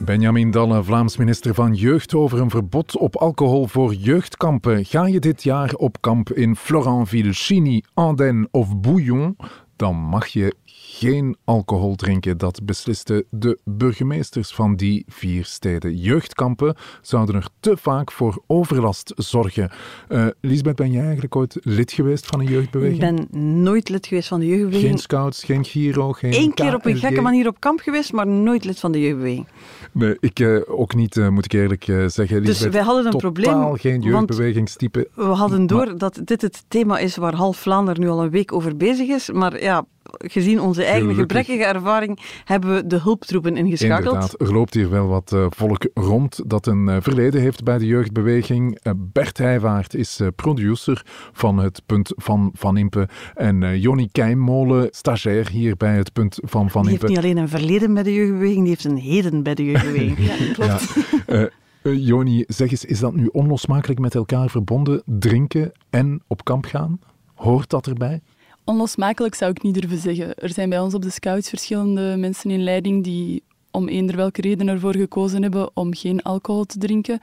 Benjamin 0.00 0.50
Dalle, 0.50 0.84
Vlaams 0.84 1.16
minister 1.16 1.54
van 1.54 1.74
Jeugd, 1.74 2.14
over 2.14 2.40
een 2.40 2.50
verbod 2.50 2.96
op 2.96 3.16
alcohol 3.16 3.66
voor 3.66 3.94
jeugdkampen. 3.94 4.84
Ga 4.84 5.06
je 5.06 5.18
dit 5.18 5.42
jaar 5.42 5.72
op 5.74 5.96
kamp 6.00 6.32
in 6.32 6.56
Florentville, 6.56 7.32
Chiny, 7.32 7.82
Andenne 7.94 8.48
of 8.50 8.80
Bouillon? 8.80 9.36
Dan 9.76 9.96
mag 9.96 10.26
je 10.26 10.54
geen 10.64 11.36
alcohol 11.44 11.94
drinken. 11.94 12.38
Dat 12.38 12.64
beslisten 12.64 13.24
de 13.30 13.58
burgemeesters 13.64 14.54
van 14.54 14.76
die 14.76 15.04
vier 15.08 15.44
steden. 15.44 15.96
Jeugdkampen 15.96 16.76
zouden 17.00 17.34
er 17.34 17.48
te 17.60 17.76
vaak 17.76 18.12
voor 18.12 18.42
overlast 18.46 19.12
zorgen. 19.16 19.70
Uh, 20.08 20.26
Lisbeth, 20.40 20.76
ben 20.76 20.90
jij 20.90 21.02
eigenlijk 21.02 21.36
ooit 21.36 21.56
lid 21.62 21.92
geweest 21.92 22.26
van 22.26 22.40
een 22.40 22.46
jeugdbeweging? 22.46 23.02
Ik 23.02 23.30
ben 23.30 23.62
nooit 23.62 23.88
lid 23.88 24.06
geweest 24.06 24.28
van 24.28 24.40
de 24.40 24.46
jeugdbeweging. 24.46 24.88
Geen 24.88 24.98
scouts, 24.98 25.44
geen 25.44 25.64
Giro, 25.64 26.12
geen 26.12 26.34
Eén 26.34 26.54
keer 26.54 26.74
op 26.74 26.86
een 26.86 26.96
gekke 26.96 27.20
manier 27.20 27.48
op 27.48 27.60
kamp 27.60 27.80
geweest, 27.80 28.12
maar 28.12 28.26
nooit 28.26 28.64
lid 28.64 28.80
van 28.80 28.92
de 28.92 29.00
jeugdbeweging. 29.00 29.46
Nee, 29.92 30.16
ik 30.20 30.40
uh, 30.40 30.60
ook 30.66 30.94
niet, 30.94 31.16
uh, 31.16 31.28
moet 31.28 31.44
ik 31.44 31.52
eerlijk 31.52 31.84
zeggen. 31.84 32.16
Dus 32.16 32.28
Lisbeth, 32.28 32.44
dus 32.44 32.68
wij 32.72 32.82
hadden 32.82 33.04
een 33.04 33.10
totaal 33.10 33.32
probleem. 33.32 33.76
geen 33.76 34.00
jeugdbewegingstype. 34.00 35.08
We 35.14 35.22
hadden 35.22 35.66
door 35.66 35.86
maar, 35.86 35.98
dat 35.98 36.20
dit 36.24 36.42
het 36.42 36.64
thema 36.68 36.98
is 36.98 37.16
waar 37.16 37.34
half 37.34 37.56
Vlaanderen 37.56 38.00
nu 38.00 38.08
al 38.08 38.22
een 38.22 38.30
week 38.30 38.52
over 38.52 38.76
bezig 38.76 39.08
is. 39.08 39.30
Maar 39.30 39.52
ja, 39.66 39.84
gezien 40.18 40.60
onze 40.60 40.84
eigen 40.84 41.00
Gelukkig. 41.00 41.26
gebrekkige 41.26 41.64
ervaring 41.64 42.18
hebben 42.44 42.74
we 42.74 42.86
de 42.86 43.00
hulptroepen 43.00 43.56
ingeschakeld. 43.56 44.14
Inderdaad, 44.14 44.40
er 44.40 44.52
loopt 44.52 44.74
hier 44.74 44.90
wel 44.90 45.06
wat 45.06 45.32
uh, 45.34 45.46
volk 45.48 45.88
rond 45.94 46.40
dat 46.46 46.66
een 46.66 46.88
uh, 46.88 46.96
verleden 47.00 47.40
heeft 47.40 47.64
bij 47.64 47.78
de 47.78 47.86
jeugdbeweging. 47.86 48.78
Uh, 48.82 48.92
Bert 48.96 49.38
Heijvaart 49.38 49.94
is 49.94 50.20
producer 50.36 51.02
van 51.32 51.58
het 51.58 51.82
Punt 51.86 52.12
van 52.16 52.50
Van 52.54 52.76
Impe. 52.76 53.08
En 53.34 53.80
Jonny 53.80 54.08
Keimolen, 54.12 54.88
stagiair 54.90 55.48
hier 55.48 55.76
bij 55.76 55.96
het 55.96 56.12
Punt 56.12 56.38
van 56.42 56.70
Van 56.70 56.82
die 56.82 56.92
Impe. 56.92 57.06
heeft 57.06 57.16
niet 57.16 57.24
alleen 57.24 57.42
een 57.42 57.48
verleden 57.48 57.94
bij 57.94 58.02
de 58.02 58.14
jeugdbeweging, 58.14 58.60
die 58.60 58.68
heeft 58.68 58.84
een 58.84 58.98
heden 58.98 59.42
bij 59.42 59.54
de 59.54 59.64
jeugdbeweging. 59.64 60.18
ja, 60.28 60.52
klopt. 60.52 60.94
Ja. 61.26 61.48
Joni, 61.92 62.44
zeg 62.46 62.70
eens, 62.70 62.84
is 62.84 62.98
dat 62.98 63.14
nu 63.14 63.28
onlosmakelijk 63.32 64.00
met 64.00 64.14
elkaar 64.14 64.50
verbonden? 64.50 65.02
Drinken 65.04 65.72
en 65.90 66.22
op 66.26 66.44
kamp 66.44 66.64
gaan? 66.64 66.98
Hoort 67.34 67.70
dat 67.70 67.86
erbij? 67.86 68.20
Onlosmakelijk 68.68 69.34
zou 69.34 69.50
ik 69.50 69.62
niet 69.62 69.74
durven 69.74 69.98
zeggen. 69.98 70.34
Er 70.34 70.52
zijn 70.52 70.68
bij 70.68 70.80
ons 70.80 70.94
op 70.94 71.02
de 71.02 71.10
scouts 71.10 71.48
verschillende 71.48 72.16
mensen 72.16 72.50
in 72.50 72.62
leiding 72.62 73.04
die 73.04 73.42
om 73.70 73.88
eender 73.88 74.16
welke 74.16 74.40
reden 74.40 74.68
ervoor 74.68 74.96
gekozen 74.96 75.42
hebben 75.42 75.70
om 75.74 75.94
geen 75.94 76.22
alcohol 76.22 76.64
te 76.64 76.78
drinken. 76.78 77.20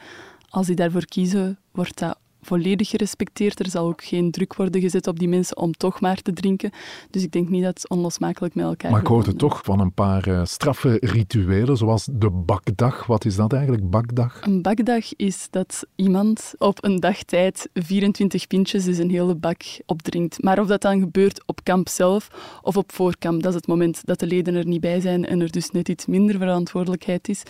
Als 0.49 0.67
die 0.67 0.75
daarvoor 0.75 1.05
kiezen, 1.05 1.59
wordt 1.71 1.99
dat 1.99 2.17
volledig 2.43 2.89
gerespecteerd. 2.89 3.59
Er 3.59 3.69
zal 3.69 3.87
ook 3.87 4.03
geen 4.03 4.31
druk 4.31 4.55
worden 4.55 4.81
gezet 4.81 5.07
op 5.07 5.19
die 5.19 5.27
mensen 5.27 5.57
om 5.57 5.71
toch 5.71 6.01
maar 6.01 6.21
te 6.21 6.33
drinken. 6.33 6.71
Dus 7.09 7.23
ik 7.23 7.31
denk 7.31 7.49
niet 7.49 7.63
dat 7.63 7.73
het 7.73 7.89
onlosmakelijk 7.89 8.55
met 8.55 8.65
elkaar 8.65 8.91
Maar 8.91 8.99
ik 8.99 9.07
hoorde 9.07 9.35
toch 9.35 9.61
van 9.63 9.79
een 9.79 9.93
paar 9.93 10.27
uh, 10.27 10.41
straffe 10.43 10.97
rituelen, 10.99 11.77
zoals 11.77 12.07
de 12.11 12.29
bakdag. 12.29 13.05
Wat 13.05 13.25
is 13.25 13.35
dat 13.35 13.53
eigenlijk, 13.53 13.89
bakdag? 13.89 14.41
Een 14.41 14.61
bakdag 14.61 15.15
is 15.15 15.47
dat 15.49 15.85
iemand 15.95 16.53
op 16.57 16.83
een 16.83 16.99
dagtijd 16.99 17.69
24 17.73 18.47
pintjes, 18.47 18.83
dus 18.83 18.97
een 18.97 19.09
hele 19.09 19.35
bak, 19.35 19.61
opdrinkt. 19.85 20.43
Maar 20.43 20.59
of 20.59 20.67
dat 20.67 20.81
dan 20.81 20.99
gebeurt 20.99 21.43
op 21.45 21.63
kamp 21.63 21.89
zelf 21.89 22.29
of 22.61 22.77
op 22.77 22.91
voorkamp, 22.91 23.41
dat 23.41 23.51
is 23.51 23.57
het 23.57 23.67
moment 23.67 24.05
dat 24.05 24.19
de 24.19 24.27
leden 24.27 24.55
er 24.55 24.65
niet 24.65 24.81
bij 24.81 24.99
zijn 24.99 25.25
en 25.25 25.41
er 25.41 25.51
dus 25.51 25.71
net 25.71 25.89
iets 25.89 26.05
minder 26.05 26.37
verantwoordelijkheid 26.37 27.29
is. 27.29 27.43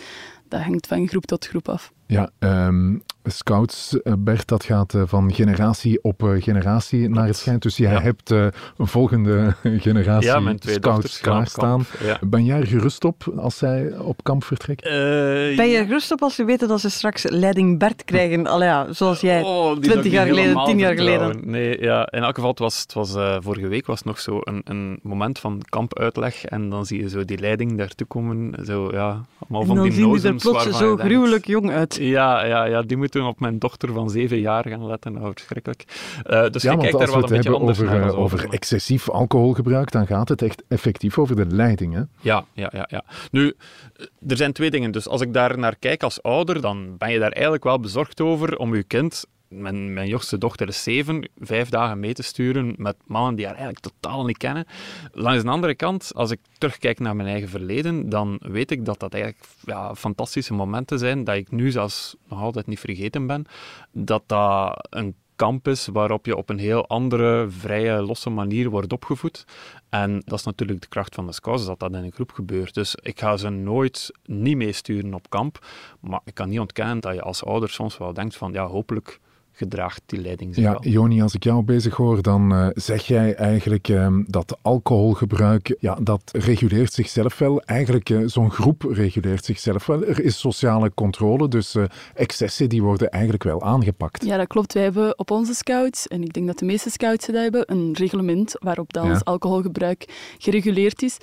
Dat 0.48 0.60
hangt 0.60 0.86
van 0.86 1.08
groep 1.08 1.24
tot 1.26 1.46
groep 1.46 1.68
af. 1.68 1.92
Ja, 2.06 2.30
um, 2.38 3.02
scouts, 3.32 3.96
uh, 4.04 4.12
Bert, 4.18 4.48
dat 4.48 4.64
gaat 4.64 4.94
uh, 4.94 5.02
van 5.06 5.32
generatie 5.34 5.98
op 6.02 6.22
uh, 6.22 6.42
generatie 6.42 7.08
naar 7.08 7.26
het 7.26 7.36
schijnt. 7.36 7.62
Dus 7.62 7.76
jij 7.76 7.92
Ja. 7.92 8.00
hebt 8.00 8.30
een 8.30 8.52
volgende 8.76 9.54
generatie 9.86 10.30
Ja, 10.30 10.40
mijn 10.40 10.58
twee 10.58 10.74
scouts 10.74 11.20
klaarstaan. 11.20 11.84
ja. 12.04 12.18
Ben 12.26 12.44
jij 12.44 12.60
er 12.60 12.66
gerust 12.66 13.04
op 13.04 13.32
als 13.36 13.58
zij 13.58 13.98
op 13.98 14.22
kamp 14.22 14.44
vertrekken? 14.44 14.90
Eh, 14.90 15.56
Ben 15.56 15.68
je 15.68 15.84
gerust 15.86 16.12
op 16.12 16.22
als 16.22 16.34
ze 16.34 16.44
weten 16.44 16.68
dat 16.68 16.80
ze 16.80 16.90
straks 16.90 17.22
leiding 17.30 17.78
Bert 17.78 18.04
krijgen? 18.04 18.46
Allee, 18.46 18.68
ja, 18.68 18.92
zoals 18.92 19.20
jij 19.20 19.42
Oh, 19.42 19.72
die 19.72 19.80
20 19.80 19.92
zou 19.92 20.06
ik 20.06 20.12
jaar 20.12 20.22
geleden, 20.26 20.44
helemaal 20.44 20.66
10 20.66 20.78
jaar 20.78 20.94
vertrouwen. 20.96 21.28
geleden. 21.32 21.50
Nee, 21.50 21.80
ja, 21.80 22.08
in 22.10 22.22
elk 22.22 22.34
geval, 22.34 22.50
het 22.50 22.58
was, 22.58 22.80
het 22.80 22.92
was, 22.92 23.14
eh, 23.14 23.36
vorige 23.40 23.68
week 23.68 23.86
was 23.86 24.02
nog 24.02 24.20
zo 24.20 24.38
een, 24.40 24.60
een 24.64 24.98
moment 25.02 25.38
van 25.38 25.62
kampuitleg 25.68 26.44
en 26.44 26.68
dan 26.68 26.86
zie 26.86 27.00
je 27.02 27.08
zo 27.08 27.24
die 27.24 27.38
leiding 27.38 27.78
daartoe 27.78 28.06
komen. 28.06 28.64
Zo, 28.66 28.88
ja, 28.92 29.20
allemaal 29.38 29.60
En 29.60 29.66
van 29.66 29.76
dan 29.76 29.84
die 29.84 29.92
zien 29.92 30.12
die 30.12 30.22
er 30.28 30.34
plots 30.34 30.70
zo 30.78 30.86
denkt- 30.96 31.02
gruwelijk 31.02 31.46
jong 31.46 31.70
uit. 31.70 31.96
Ja, 32.00 32.44
ja, 32.44 32.64
ja, 32.64 32.82
die 32.82 32.96
op 33.22 33.40
mijn 33.40 33.58
dochter 33.58 33.92
van 33.92 34.10
zeven 34.10 34.40
jaar 34.40 34.68
gaan 34.68 34.86
letten. 34.86 35.12
Nou, 35.12 35.32
verschrikkelijk. 35.34 35.84
Eh, 36.22 36.48
dus 36.50 36.62
ja, 36.62 36.70
je 36.72 36.78
kijkt 36.78 36.98
daar 36.98 37.06
we 37.06 37.12
wel 37.12 37.20
het 37.22 37.30
een 37.30 37.36
beetje 37.36 37.54
anders 37.54 37.80
over, 37.80 37.92
naar 37.92 38.08
eh, 38.08 38.18
over 38.18 38.38
over- 38.38 38.52
excessief 38.54 39.10
alcoholgebruik, 39.10 39.90
dan 39.90 40.06
gaat 40.06 40.28
het 40.28 40.42
echt 40.42 40.62
effectief 40.68 41.18
over 41.18 41.36
de 41.36 41.46
leiding. 41.46 41.94
Hè? 41.94 42.02
Ja, 42.20 42.44
ja, 42.52 42.70
ja, 42.72 42.86
ja. 42.90 43.04
Nu, 43.30 43.54
eh, 43.96 44.06
er 44.30 44.36
zijn 44.36 44.52
twee 44.52 44.70
dingen. 44.70 44.90
Dus 44.90 45.08
als 45.08 45.20
ik 45.20 45.32
daar 45.32 45.58
naar 45.58 45.76
kijk 45.76 46.02
als 46.02 46.22
ouder, 46.22 46.60
dan 46.60 46.96
ben 46.98 47.12
je 47.12 47.18
daar 47.18 47.32
eigenlijk 47.32 47.64
wel 47.64 47.80
bezorgd 47.80 48.20
over 48.20 48.56
om 48.56 48.74
je 48.74 48.82
kind, 48.82 49.24
mijn, 49.60 49.92
mijn 49.92 50.08
jongste 50.08 50.38
dochter 50.38 50.68
is 50.68 50.82
zeven, 50.82 51.30
vijf 51.38 51.68
dagen 51.68 52.00
mee 52.00 52.12
te 52.12 52.22
sturen 52.22 52.74
met 52.76 52.96
mannen 53.06 53.34
die 53.34 53.46
haar 53.46 53.54
eigenlijk 53.54 53.84
totaal 53.84 54.24
niet 54.24 54.36
kennen. 54.36 54.66
Langs 55.12 55.42
de 55.42 55.50
andere 55.50 55.74
kant, 55.74 56.10
als 56.14 56.30
ik 56.30 56.40
terugkijk 56.58 56.98
naar 56.98 57.16
mijn 57.16 57.28
eigen 57.28 57.48
verleden, 57.48 58.08
dan 58.08 58.40
weet 58.40 58.70
ik 58.70 58.84
dat 58.84 59.00
dat 59.00 59.14
eigenlijk 59.14 59.44
ja, 59.64 59.94
fantastische 59.94 60.54
momenten 60.54 60.98
zijn, 60.98 61.24
dat 61.24 61.36
ik 61.36 61.50
nu 61.50 61.70
zelfs 61.70 62.16
nog 62.28 62.40
altijd 62.40 62.66
niet 62.66 62.80
vergeten 62.80 63.26
ben, 63.26 63.46
dat 63.92 64.22
dat 64.26 64.86
een 64.90 65.14
kamp 65.36 65.68
is 65.68 65.86
waarop 65.86 66.26
je 66.26 66.36
op 66.36 66.50
een 66.50 66.58
heel 66.58 66.86
andere, 66.88 67.46
vrije, 67.48 68.02
losse 68.02 68.30
manier 68.30 68.70
wordt 68.70 68.92
opgevoed. 68.92 69.44
En 69.88 70.22
dat 70.24 70.38
is 70.38 70.44
natuurlijk 70.44 70.80
de 70.80 70.88
kracht 70.88 71.14
van 71.14 71.26
de 71.26 71.32
scouts, 71.32 71.66
dat 71.66 71.78
dat 71.78 71.92
in 71.92 72.04
een 72.04 72.12
groep 72.12 72.32
gebeurt. 72.32 72.74
Dus 72.74 72.94
ik 73.02 73.20
ga 73.20 73.36
ze 73.36 73.48
nooit 73.48 74.10
niet 74.24 74.56
meesturen 74.56 75.14
op 75.14 75.30
kamp. 75.30 75.66
Maar 76.00 76.20
ik 76.24 76.34
kan 76.34 76.48
niet 76.48 76.60
ontkennen 76.60 77.00
dat 77.00 77.14
je 77.14 77.22
als 77.22 77.44
ouder 77.44 77.68
soms 77.68 77.98
wel 77.98 78.12
denkt 78.12 78.36
van, 78.36 78.52
ja, 78.52 78.66
hopelijk 78.66 79.20
gedraagt 79.56 80.02
die 80.06 80.20
leiding 80.20 80.54
zich 80.54 80.64
Ja, 80.64 80.70
wel. 80.72 80.86
Joni, 80.92 81.22
als 81.22 81.34
ik 81.34 81.44
jou 81.44 81.62
bezig 81.62 81.94
hoor, 81.94 82.22
dan 82.22 82.52
eh, 82.52 82.68
zeg 82.72 83.06
jij 83.06 83.34
eigenlijk 83.34 83.88
ehm, 83.88 84.22
dat 84.26 84.58
alcoholgebruik, 84.62 85.76
ja, 85.80 85.94
dat 86.02 86.22
reguleert 86.32 86.92
zichzelf 86.92 87.38
wel. 87.38 87.60
Eigenlijk, 87.62 88.10
eh, 88.10 88.20
zo'n 88.26 88.50
groep 88.50 88.82
reguleert 88.82 89.44
zichzelf 89.44 89.86
wel. 89.86 90.04
Er 90.04 90.24
is 90.24 90.38
sociale 90.38 90.92
controle, 90.94 91.48
dus 91.48 91.74
eh, 91.74 91.84
excessen 92.14 92.68
die 92.68 92.82
worden 92.82 93.10
eigenlijk 93.10 93.42
wel 93.44 93.62
aangepakt. 93.62 94.24
Ja, 94.24 94.36
dat 94.36 94.46
klopt. 94.46 94.72
Wij 94.72 94.82
hebben 94.82 95.18
op 95.18 95.30
onze 95.30 95.54
scouts, 95.54 96.08
en 96.08 96.22
ik 96.22 96.32
denk 96.32 96.46
dat 96.46 96.58
de 96.58 96.64
meeste 96.64 96.90
scouts 96.90 97.26
dat 97.26 97.34
hebben, 97.36 97.72
een 97.72 97.92
reglement 97.92 98.56
waarop 98.60 98.92
dat 98.92 99.04
Ja. 99.04 99.10
ons 99.10 99.24
alcoholgebruik 99.24 100.34
gereguleerd 100.38 101.02
is. 101.02 101.18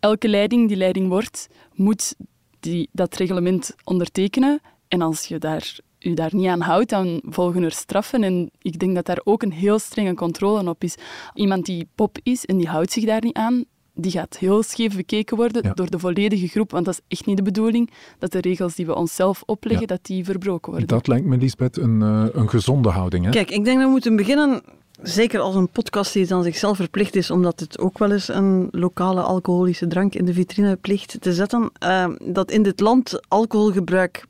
Elke 0.00 0.28
leiding 0.28 0.68
die 0.68 0.76
leiding 0.76 1.08
wordt, 1.08 1.48
moet 1.74 2.14
die, 2.60 2.88
dat 2.92 3.14
reglement 3.16 3.74
ondertekenen. 3.84 4.60
En 4.88 5.00
als 5.02 5.24
je 5.24 5.38
daar, 5.38 5.78
u 6.04 6.14
daar 6.14 6.34
niet 6.34 6.48
aan 6.48 6.60
houdt, 6.60 6.90
dan 6.90 7.20
volgen 7.28 7.62
er 7.62 7.72
straffen. 7.72 8.22
En 8.22 8.50
ik 8.62 8.78
denk 8.78 8.94
dat 8.94 9.06
daar 9.06 9.20
ook 9.24 9.42
een 9.42 9.52
heel 9.52 9.78
strenge 9.78 10.14
controle 10.14 10.68
op 10.68 10.84
is. 10.84 10.94
Iemand 11.34 11.66
die 11.66 11.88
pop 11.94 12.18
is 12.22 12.44
en 12.44 12.56
die 12.56 12.68
houdt 12.68 12.92
zich 12.92 13.04
daar 13.04 13.22
niet 13.24 13.36
aan, 13.36 13.64
die 13.94 14.10
gaat 14.10 14.36
heel 14.38 14.62
scheef 14.62 14.96
bekeken 14.96 15.36
worden 15.36 15.62
Ja. 15.64 15.72
door 15.72 15.90
de 15.90 15.98
volledige 15.98 16.48
groep. 16.48 16.70
Want 16.70 16.84
dat 16.84 16.94
is 16.94 17.16
echt 17.18 17.26
niet 17.26 17.36
de 17.36 17.42
bedoeling 17.42 17.90
dat 18.18 18.32
de 18.32 18.40
regels 18.40 18.74
die 18.74 18.86
we 18.86 18.94
onszelf 18.94 19.42
opleggen, 19.46 19.80
Ja. 19.80 19.86
dat 19.94 20.04
die 20.06 20.24
verbroken 20.24 20.70
worden. 20.70 20.88
Dat 20.88 21.06
lijkt 21.06 21.26
me, 21.26 21.36
Lisbeth, 21.36 21.76
een, 21.76 22.02
eh, 22.02 22.24
een 22.32 22.48
gezonde 22.48 22.88
houding. 22.88 23.24
Hè? 23.24 23.30
Kijk, 23.30 23.50
ik 23.50 23.64
denk 23.64 23.76
dat 23.76 23.86
we 23.86 23.90
moeten 23.92 24.16
beginnen, 24.16 24.62
zeker 25.02 25.40
als 25.40 25.54
een 25.54 25.68
podcast 25.68 26.12
die 26.12 26.34
aan 26.34 26.42
zichzelf 26.42 26.76
verplicht 26.76 27.16
is, 27.16 27.30
omdat 27.30 27.60
het 27.60 27.78
ook 27.78 27.98
wel 27.98 28.12
eens 28.12 28.28
een 28.28 28.68
lokale 28.70 29.20
alcoholische 29.22 29.86
drank 29.86 30.14
in 30.14 30.24
de 30.24 30.32
vitrine 30.32 30.76
plicht 30.76 31.16
te 31.20 31.32
zetten, 31.34 31.70
eh, 31.78 32.08
dat 32.22 32.50
in 32.50 32.62
dit 32.62 32.80
land 32.80 33.20
alcoholgebruik 33.28 34.26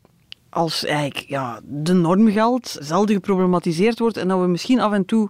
als 0.54 0.84
eigenlijk 0.84 1.28
ja, 1.28 1.60
de 1.64 1.92
norm 1.92 2.30
geldt, 2.30 2.76
zelden 2.80 3.14
geproblematiseerd 3.14 3.98
wordt 3.98 4.16
en 4.16 4.28
dat 4.28 4.40
we 4.40 4.46
misschien 4.46 4.80
af 4.80 4.92
en 4.92 5.04
toe 5.04 5.28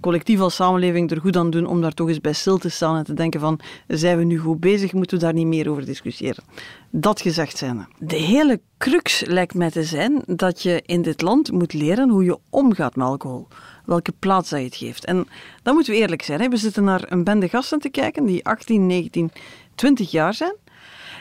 collectief 0.00 0.40
als 0.40 0.54
samenleving 0.54 1.10
er 1.10 1.20
goed 1.20 1.36
aan 1.36 1.50
doen 1.50 1.66
om 1.66 1.80
daar 1.80 1.92
toch 1.92 2.08
eens 2.08 2.20
bij 2.20 2.32
stil 2.32 2.58
te 2.58 2.68
staan 2.68 2.96
en 2.96 3.04
te 3.04 3.14
denken 3.14 3.40
van, 3.40 3.60
zijn 3.86 4.18
we 4.18 4.24
nu 4.24 4.38
goed 4.38 4.60
bezig, 4.60 4.92
moeten 4.92 5.18
we 5.18 5.24
daar 5.24 5.32
niet 5.32 5.46
meer 5.46 5.70
over 5.70 5.84
discussiëren. 5.84 6.44
Dat 6.90 7.20
gezegd 7.20 7.56
zijnde. 7.56 7.86
De 7.98 8.16
hele 8.16 8.60
crux 8.78 9.24
lijkt 9.26 9.54
mij 9.54 9.70
te 9.70 9.84
zijn 9.84 10.22
dat 10.26 10.62
je 10.62 10.82
in 10.86 11.02
dit 11.02 11.20
land 11.20 11.52
moet 11.52 11.72
leren 11.72 12.08
hoe 12.08 12.24
je 12.24 12.38
omgaat 12.50 12.96
met 12.96 13.06
alcohol. 13.06 13.48
Welke 13.84 14.12
plaats 14.18 14.50
dat 14.50 14.58
je 14.58 14.64
het 14.64 14.76
geeft. 14.76 15.04
En 15.04 15.26
dan 15.62 15.74
moeten 15.74 15.92
we 15.92 15.98
eerlijk 15.98 16.22
zijn. 16.22 16.50
We 16.50 16.56
zitten 16.56 16.84
naar 16.84 17.04
een 17.08 17.24
bende 17.24 17.48
gasten 17.48 17.78
te 17.78 17.88
kijken 17.88 18.24
die 18.24 18.44
18, 18.44 18.86
19, 18.86 19.30
20 19.74 20.10
jaar 20.10 20.34
zijn. 20.34 20.54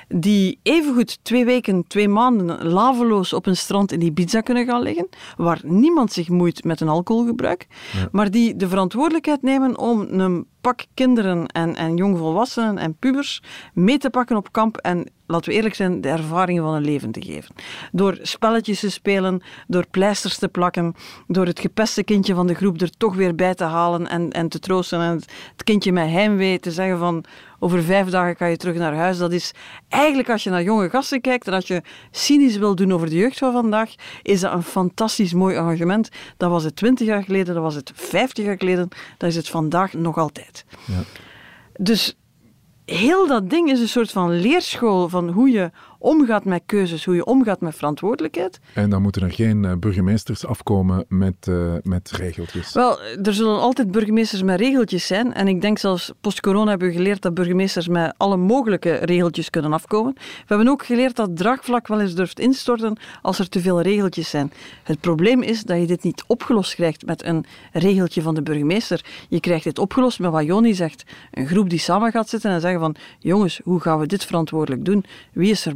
Die 0.07 0.59
evengoed 0.63 1.19
twee 1.23 1.45
weken, 1.45 1.87
twee 1.87 2.07
maanden 2.07 2.67
laveloos 2.67 3.33
op 3.33 3.45
een 3.45 3.57
strand 3.57 3.91
in 3.91 4.01
Ibiza 4.01 4.41
kunnen 4.41 4.65
gaan 4.65 4.81
liggen, 4.81 5.09
waar 5.37 5.61
niemand 5.63 6.11
zich 6.11 6.29
moeit 6.29 6.63
met 6.63 6.81
een 6.81 6.87
alcoholgebruik, 6.87 7.67
maar 8.11 8.31
die 8.31 8.55
de 8.55 8.67
verantwoordelijkheid 8.67 9.41
nemen 9.41 9.77
om 9.77 10.01
een 10.01 10.45
pak 10.61 10.85
kinderen 10.93 11.45
en, 11.47 11.75
en 11.75 11.95
jongvolwassenen 11.95 12.77
en 12.77 12.95
pubers 12.95 13.41
mee 13.73 13.97
te 13.97 14.09
pakken 14.09 14.35
op 14.35 14.51
kamp 14.51 14.77
en 14.77 15.11
laten 15.27 15.49
we 15.49 15.55
eerlijk 15.55 15.75
zijn, 15.75 16.01
de 16.01 16.09
ervaringen 16.09 16.63
van 16.63 16.73
een 16.73 16.85
leven 16.85 17.11
te 17.11 17.21
geven. 17.21 17.55
Door 17.91 18.17
spelletjes 18.21 18.79
te 18.79 18.89
spelen, 18.89 19.41
door 19.67 19.85
pleisters 19.91 20.37
te 20.37 20.47
plakken, 20.47 20.95
door 21.27 21.45
het 21.45 21.59
gepeste 21.59 22.03
kindje 22.03 22.33
van 22.33 22.47
de 22.47 22.53
groep 22.53 22.81
er 22.81 22.97
toch 22.97 23.15
weer 23.15 23.35
bij 23.35 23.53
te 23.55 23.63
halen 23.63 24.07
en, 24.07 24.31
en 24.31 24.49
te 24.49 24.59
troosten 24.59 25.01
en 25.01 25.13
het 25.51 25.63
kindje 25.63 25.91
met 25.91 26.09
heimwee 26.09 26.59
te 26.59 26.71
zeggen 26.71 26.97
van 26.97 27.25
over 27.59 27.83
vijf 27.83 28.07
dagen 28.07 28.35
kan 28.35 28.49
je 28.49 28.57
terug 28.57 28.75
naar 28.75 28.95
huis. 28.95 29.17
Dat 29.17 29.31
is 29.31 29.53
eigenlijk 29.87 30.29
als 30.29 30.43
je 30.43 30.49
naar 30.49 30.63
jonge 30.63 30.89
gasten 30.89 31.21
kijkt 31.21 31.47
en 31.47 31.53
als 31.53 31.67
je 31.67 31.81
cynisch 32.11 32.57
wil 32.57 32.75
doen 32.75 32.93
over 32.93 33.09
de 33.09 33.15
jeugd 33.15 33.37
van 33.37 33.51
vandaag, 33.51 33.95
is 34.21 34.39
dat 34.39 34.53
een 34.53 34.63
fantastisch 34.63 35.33
mooi 35.33 35.55
engagement. 35.55 36.09
Dat 36.37 36.49
was 36.49 36.63
het 36.63 36.75
twintig 36.75 37.07
jaar 37.07 37.23
geleden, 37.23 37.53
dat 37.53 37.63
was 37.63 37.75
het 37.75 37.91
vijftig 37.95 38.45
jaar 38.45 38.57
geleden, 38.57 38.89
dat 39.17 39.29
is 39.29 39.35
het 39.35 39.49
vandaag 39.49 39.93
nog 39.93 40.17
altijd. 40.17 40.65
Ja. 40.85 41.03
Dus 41.77 42.15
heel 42.91 43.27
dat 43.27 43.49
ding 43.49 43.71
is 43.71 43.79
een 43.79 43.87
soort 43.87 44.11
van 44.11 44.39
leerschool 44.39 45.09
van 45.09 45.29
hoe 45.29 45.49
je 45.49 45.71
omgaat 45.99 46.45
met 46.45 46.61
keuzes, 46.65 47.05
hoe 47.05 47.15
je 47.15 47.25
omgaat 47.25 47.61
met 47.61 47.75
verantwoordelijkheid. 47.75 48.59
En 48.73 48.89
dan 48.89 49.01
moeten 49.01 49.21
er 49.21 49.31
geen 49.31 49.65
eh, 49.65 49.75
burgemeesters 49.75 50.45
afkomen 50.45 51.05
met, 51.07 51.47
uh, 51.49 51.73
met 51.83 52.11
regeltjes. 52.11 52.73
Wel, 52.73 53.01
er 53.01 53.33
zullen 53.33 53.59
altijd 53.59 53.91
burgemeesters 53.91 54.41
met 54.41 54.59
regeltjes 54.59 55.07
zijn. 55.07 55.33
En 55.33 55.47
ik 55.47 55.61
denk 55.61 55.77
zelfs 55.77 56.11
post-corona 56.21 56.69
hebben 56.69 56.87
we 56.87 56.93
geleerd 56.93 57.21
dat 57.21 57.33
burgemeesters 57.33 57.87
met 57.87 58.13
alle 58.17 58.37
mogelijke 58.37 58.93
regeltjes 58.93 59.49
kunnen 59.49 59.73
afkomen. 59.73 60.13
We 60.15 60.45
hebben 60.47 60.67
ook 60.67 60.85
geleerd 60.85 61.15
dat 61.15 61.37
draagvlak 61.37 61.87
wel 61.87 62.01
eens 62.01 62.15
durft 62.15 62.39
instorten 62.39 62.97
als 63.21 63.39
er 63.39 63.49
te 63.49 63.59
veel 63.59 63.81
regeltjes 63.81 64.29
zijn. 64.29 64.51
Het 64.83 64.99
probleem 64.99 65.41
is 65.41 65.63
dat 65.63 65.79
je 65.79 65.87
dit 65.87 66.03
niet 66.03 66.23
opgelost 66.27 66.75
krijgt 66.75 67.05
met 67.05 67.25
een 67.25 67.45
regeltje 67.71 68.21
van 68.21 68.35
de 68.35 68.41
burgemeester. 68.41 69.05
Je 69.29 69.39
krijgt 69.39 69.63
dit 69.63 69.79
opgelost 69.79 70.19
met 70.19 70.31
wat 70.31 70.45
Joni 70.45 70.73
zegt. 70.73 71.03
Een 71.31 71.47
groep 71.47 71.69
die 71.69 71.79
samen 71.79 72.11
gaat 72.11 72.29
zitten 72.29 72.51
en 72.51 72.61
zeggen 72.61 72.79
van 72.79 72.95
jongens, 73.19 73.61
hoe 73.63 73.79
gaan 73.79 73.99
we 73.99 74.05
dit 74.05 74.25
verantwoordelijk 74.25 74.85
doen? 74.85 75.05
Wie 75.33 75.51
is 75.51 75.65
er 75.65 75.75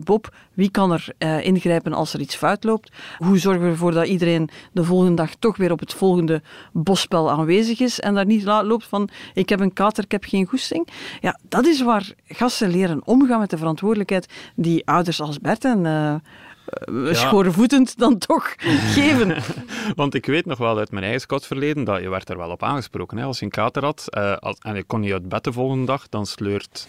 wie 0.54 0.72
kan 0.72 0.92
er 0.92 1.08
uh, 1.20 1.46
ingrijpen 1.46 1.94
als 1.94 2.14
er 2.14 2.20
iets 2.20 2.36
fout 2.36 2.64
loopt? 2.64 2.92
Hoe 3.18 3.38
zorgen 3.38 3.64
we 3.64 3.70
ervoor 3.70 3.92
dat 3.92 4.08
iedereen 4.08 4.50
de 4.72 4.84
volgende 4.84 5.16
dag 5.16 5.36
toch 5.40 5.58
weer 5.58 5.72
op 5.72 5.80
het 5.80 5.94
volgende 5.94 6.42
bosspel 6.72 7.32
aanwezig 7.32 7.80
is 7.80 8.00
en 8.00 8.14
daar 8.14 8.26
niet 8.26 8.44
loopt 8.44 8.86
van 8.86 9.10
ik 9.34 9.50
heb 9.50 9.60
een 9.60 9.74
kater, 9.74 10.04
ik 10.04 10.12
heb 10.12 10.24
geen 10.24 10.46
goesting? 10.46 10.88
Ja, 11.20 11.40
dat 11.50 11.66
is 11.66 11.82
waar 11.82 12.14
gasten 12.28 12.70
leren 12.70 13.06
omgaan 13.06 13.40
met 13.40 13.50
de 13.50 13.58
verantwoordelijkheid 13.58 14.34
die 14.56 14.88
ouders 14.88 15.22
als 15.22 15.40
Bert 15.40 15.66
en... 15.66 15.86
Uh, 15.86 16.16
ja. 17.06 17.14
schoorvoetend 17.14 17.98
dan 17.98 18.18
toch 18.18 18.56
geven. 18.96 19.44
Want 19.96 20.14
ik 20.14 20.26
weet 20.26 20.46
nog 20.46 20.58
wel 20.58 20.78
uit 20.78 20.92
mijn 20.92 21.04
eigen 21.04 21.22
scoutsverleden 21.22 21.84
dat 21.84 22.02
je 22.02 22.10
werd 22.10 22.30
er 22.30 22.38
wel 22.38 22.50
op 22.50 22.64
aangesproken. 22.64 23.18
Hè. 23.18 23.24
Als 23.24 23.40
je 23.40 23.46
een 23.46 23.52
kater 23.52 23.84
had 23.84 24.06
uh, 24.10 24.36
als, 24.36 24.58
en 24.60 24.76
je 24.76 24.84
kon 24.84 25.00
niet 25.00 25.12
uit 25.12 25.30
bed 25.30 25.44
de 25.44 25.52
volgende 25.52 25.86
dag, 25.86 26.10
dan 26.10 26.26
sleurt 26.26 26.88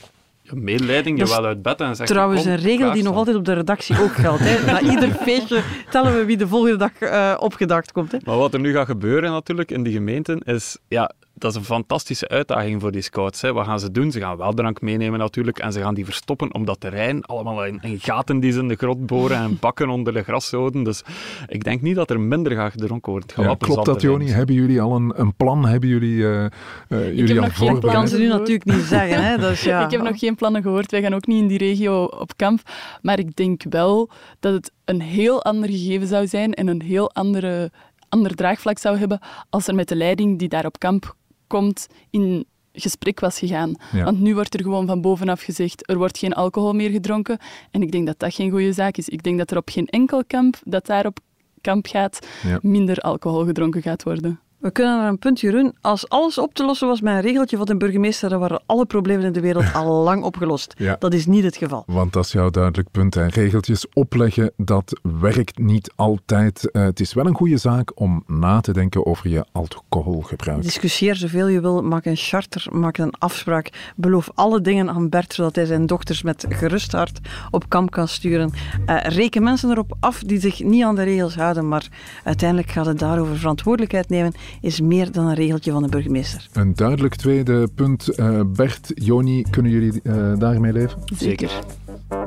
medeleiding 0.54 1.18
je 1.18 1.26
wel 1.26 1.44
uit 1.44 1.62
bed 1.62 1.80
en 1.80 1.96
zegt... 1.96 2.10
Trouwens, 2.10 2.44
een 2.44 2.56
regel 2.56 2.92
die 2.92 3.02
nog 3.02 3.16
altijd 3.16 3.36
op 3.36 3.44
de 3.44 3.52
redactie 3.52 4.00
ook 4.00 4.12
geldt. 4.12 4.40
Hè. 4.44 4.66
Na 4.66 4.80
ieder 4.92 5.10
feestje 5.10 5.62
tellen 5.90 6.16
we 6.16 6.24
wie 6.24 6.36
de 6.36 6.48
volgende 6.48 6.76
dag 6.76 7.00
uh, 7.00 7.34
opgedacht 7.38 7.92
komt. 7.92 8.12
Hè. 8.12 8.18
Maar 8.24 8.36
wat 8.36 8.54
er 8.54 8.60
nu 8.60 8.72
gaat 8.72 8.86
gebeuren 8.86 9.30
natuurlijk 9.30 9.70
in 9.70 9.82
die 9.82 9.92
gemeenten 9.92 10.38
is... 10.38 10.78
Ja, 10.88 11.12
dat 11.34 11.50
is 11.50 11.56
een 11.56 11.64
fantastische 11.64 12.28
uitdaging 12.28 12.80
voor 12.80 12.92
die 12.92 13.02
scouts. 13.02 13.40
Hè. 13.40 13.52
Wat 13.52 13.66
gaan 13.66 13.80
ze 13.80 13.90
doen? 13.90 14.10
Ze 14.10 14.20
gaan 14.20 14.36
wel 14.36 14.52
drank 14.52 14.80
meenemen 14.80 15.18
natuurlijk 15.18 15.58
en 15.58 15.72
ze 15.72 15.80
gaan 15.80 15.94
die 15.94 16.04
verstoppen 16.04 16.54
op 16.54 16.66
dat 16.66 16.80
terrein. 16.80 17.24
Allemaal 17.24 17.64
in, 17.64 17.78
in 17.82 18.00
gaten 18.00 18.40
die 18.40 18.52
ze 18.52 18.58
in 18.58 18.68
de 18.68 18.74
grot 18.74 19.06
boren 19.06 19.36
en 19.36 19.58
bakken 19.60 19.88
onder 19.88 20.12
de 20.12 20.22
graszoden. 20.22 20.82
Dus 20.82 21.02
ik 21.46 21.64
denk 21.64 21.82
niet 21.82 21.94
dat 21.94 22.10
er 22.10 22.20
minder 22.20 22.52
gaat 22.52 22.72
gedronken 22.72 23.12
worden. 23.12 23.28
Ja, 23.36 23.54
klopt 23.54 23.86
dat, 23.86 24.00
Joni? 24.00 24.28
Hebben 24.28 24.54
jullie 24.54 24.80
al 24.80 24.96
een, 24.96 25.12
een 25.16 25.34
plan? 25.34 25.66
Hebben 25.66 25.88
jullie, 25.88 26.16
uh, 26.16 26.44
uh, 26.88 27.16
jullie 27.16 27.40
al 27.40 27.50
voorbereid? 27.50 27.82
Dat 27.82 27.92
kan 27.92 28.08
ze 28.08 28.18
nu 28.18 28.28
natuurlijk 28.28 28.64
niet 28.64 28.84
zeggen. 28.84 29.24
Hè? 29.24 29.38
Dus, 29.38 29.62
ja. 29.62 29.80
Ik 29.84 29.90
heb 29.90 30.02
nog 30.02 30.18
geen 30.18 30.34
plannen 30.34 30.62
gehoord. 30.62 30.90
Wij 30.90 31.02
gaan 31.02 31.14
ook 31.14 31.26
niet 31.26 31.38
in 31.38 31.46
die 31.46 31.58
regio 31.58 32.04
op 32.04 32.36
kamp. 32.36 32.60
Maar 33.02 33.18
ik 33.18 33.36
denk 33.36 33.62
wel 33.68 34.10
dat 34.40 34.52
het 34.52 34.72
een 34.84 35.00
heel 35.00 35.44
ander 35.44 35.70
gegeven 35.70 36.06
zou 36.06 36.26
zijn 36.26 36.54
en 36.54 36.66
een 36.66 36.82
heel 36.82 37.10
andere 37.10 37.70
ander 38.08 38.34
draagvlak 38.34 38.78
zou 38.78 38.98
hebben 38.98 39.20
als 39.50 39.68
er 39.68 39.74
met 39.74 39.88
de 39.88 39.96
leiding 39.96 40.38
die 40.38 40.48
daar 40.48 40.66
op 40.66 40.78
kamp 40.78 41.14
komt 41.52 41.86
in 42.10 42.44
gesprek 42.72 43.20
was 43.20 43.38
gegaan. 43.38 43.74
Want 43.92 44.20
nu 44.20 44.34
wordt 44.34 44.54
er 44.54 44.62
gewoon 44.62 44.86
van 44.86 45.00
bovenaf 45.00 45.42
gezegd, 45.42 45.90
er 45.90 45.96
wordt 45.96 46.18
geen 46.18 46.32
alcohol 46.32 46.72
meer 46.72 46.90
gedronken. 46.90 47.38
En 47.70 47.82
ik 47.82 47.92
denk 47.92 48.06
dat 48.06 48.18
dat 48.18 48.34
geen 48.34 48.50
goede 48.50 48.72
zaak 48.72 48.96
is. 48.96 49.08
Ik 49.08 49.22
denk 49.22 49.38
dat 49.38 49.50
er 49.50 49.56
op 49.56 49.68
geen 49.68 49.86
enkel 49.86 50.24
kamp 50.24 50.56
dat 50.64 50.86
daar 50.86 51.06
op 51.06 51.18
kamp 51.60 51.86
gaat, 51.86 52.26
minder 52.60 52.98
alcohol 52.98 53.44
gedronken 53.44 53.82
gaat 53.82 54.02
worden. 54.02 54.40
We 54.62 54.70
kunnen 54.70 54.96
naar 54.96 55.08
een 55.08 55.18
punt, 55.18 55.40
Jeroen. 55.40 55.74
Als 55.80 56.08
alles 56.08 56.38
op 56.38 56.54
te 56.54 56.64
lossen 56.64 56.88
was 56.88 57.00
met 57.00 57.14
een 57.14 57.20
regeltje 57.20 57.56
van 57.56 57.66
de 57.66 57.76
burgemeester, 57.76 58.28
dan 58.28 58.40
waren 58.40 58.62
alle 58.66 58.86
problemen 58.86 59.26
in 59.26 59.32
de 59.32 59.40
wereld 59.40 59.72
al 59.74 60.02
lang 60.02 60.22
opgelost. 60.22 60.74
Ja. 60.76 60.96
Dat 60.98 61.14
is 61.14 61.26
niet 61.26 61.44
het 61.44 61.56
geval. 61.56 61.82
Want 61.86 62.12
dat 62.12 62.24
is 62.24 62.32
jouw 62.32 62.50
duidelijk 62.50 62.90
punt. 62.90 63.14
Hè. 63.14 63.26
Regeltjes 63.26 63.86
opleggen, 63.92 64.52
dat 64.56 65.00
werkt 65.20 65.58
niet 65.58 65.92
altijd. 65.96 66.68
Uh, 66.72 66.82
het 66.82 67.00
is 67.00 67.14
wel 67.14 67.26
een 67.26 67.34
goede 67.34 67.56
zaak 67.56 68.00
om 68.00 68.24
na 68.26 68.60
te 68.60 68.72
denken 68.72 69.06
over 69.06 69.28
je 69.28 69.44
alcoholgebruik. 69.52 70.62
Discussieer 70.62 71.16
zoveel 71.16 71.46
je 71.46 71.60
wil, 71.60 71.82
maak 71.82 72.04
een 72.04 72.16
charter, 72.16 72.66
maak 72.70 72.98
een 72.98 73.14
afspraak. 73.18 73.92
Beloof 73.96 74.30
alle 74.34 74.60
dingen 74.60 74.90
aan 74.90 75.08
Bert, 75.08 75.34
zodat 75.34 75.56
hij 75.56 75.66
zijn 75.66 75.86
dochters 75.86 76.22
met 76.22 76.46
gerust 76.48 76.92
hart 76.92 77.20
op 77.50 77.68
kamp 77.68 77.90
kan 77.90 78.08
sturen. 78.08 78.52
Uh, 78.86 79.00
reken 79.00 79.42
mensen 79.42 79.70
erop 79.70 79.96
af 80.00 80.18
die 80.18 80.40
zich 80.40 80.62
niet 80.62 80.84
aan 80.84 80.94
de 80.94 81.02
regels 81.02 81.34
houden, 81.34 81.68
maar 81.68 81.88
uiteindelijk 82.24 82.70
gaat 82.70 82.86
het 82.86 82.98
daarover 82.98 83.38
verantwoordelijkheid 83.38 84.08
nemen 84.08 84.32
is 84.60 84.80
meer 84.80 85.12
dan 85.12 85.26
een 85.26 85.34
regeltje 85.34 85.72
van 85.72 85.82
de 85.82 85.88
burgemeester. 85.88 86.48
Een 86.52 86.74
duidelijk 86.74 87.14
tweede 87.14 87.68
punt. 87.74 88.18
Uh, 88.18 88.40
Bert, 88.46 88.92
Joni, 88.94 89.42
kunnen 89.50 89.72
jullie 89.72 90.00
uh, 90.02 90.38
daarmee 90.38 90.72
leven? 90.72 90.98
Zeker. 91.16 91.50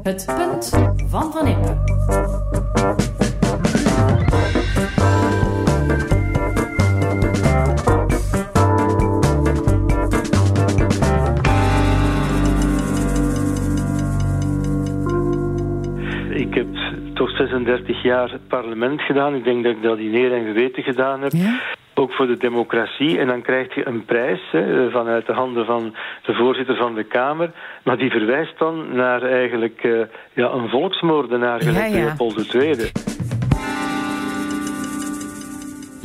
Het 0.04 0.26
punt 0.26 0.70
van 1.10 1.32
Van 1.32 1.48
Impe. 1.48 1.78
Ik 16.36 16.54
heb 16.54 16.68
toch 17.14 17.30
36 17.30 18.04
jaar 18.04 18.40
parlement 18.48 19.02
gedaan. 19.02 19.36
Ik 19.36 19.44
denk 19.44 19.64
dat 19.64 19.76
ik 19.76 19.82
dat 19.82 19.98
in 19.98 20.16
eer 20.16 20.34
en 20.34 20.46
geweten 20.46 20.84
gedaan 20.84 21.22
heb. 21.22 21.32
Ja? 21.32 21.75
Ook 22.06 22.14
voor 22.14 22.28
de 22.28 22.38
democratie. 22.38 23.20
En 23.20 23.28
dan 23.28 23.42
krijg 23.42 23.76
je 23.76 23.88
een 23.88 24.06
prijs 24.06 24.42
hè, 24.52 24.90
vanuit 24.92 25.26
de 25.26 25.34
handen 25.34 25.66
van 25.66 25.96
de 26.26 26.34
voorzitter 26.34 26.76
van 26.76 26.96
de 26.96 27.04
Kamer. 27.04 27.52
Maar 27.84 27.98
die 27.98 28.12
verwijst 28.12 28.58
dan 28.58 28.96
naar 28.96 29.22
eigenlijk 29.22 29.84
uh, 29.84 30.02
ja, 30.34 30.50
een 30.50 30.70
volksmoordenaar, 30.70 31.62
gelijk 31.62 31.88
ja, 31.88 31.98
ja. 31.98 32.06
Leopold 32.06 32.54
II. 32.54 33.15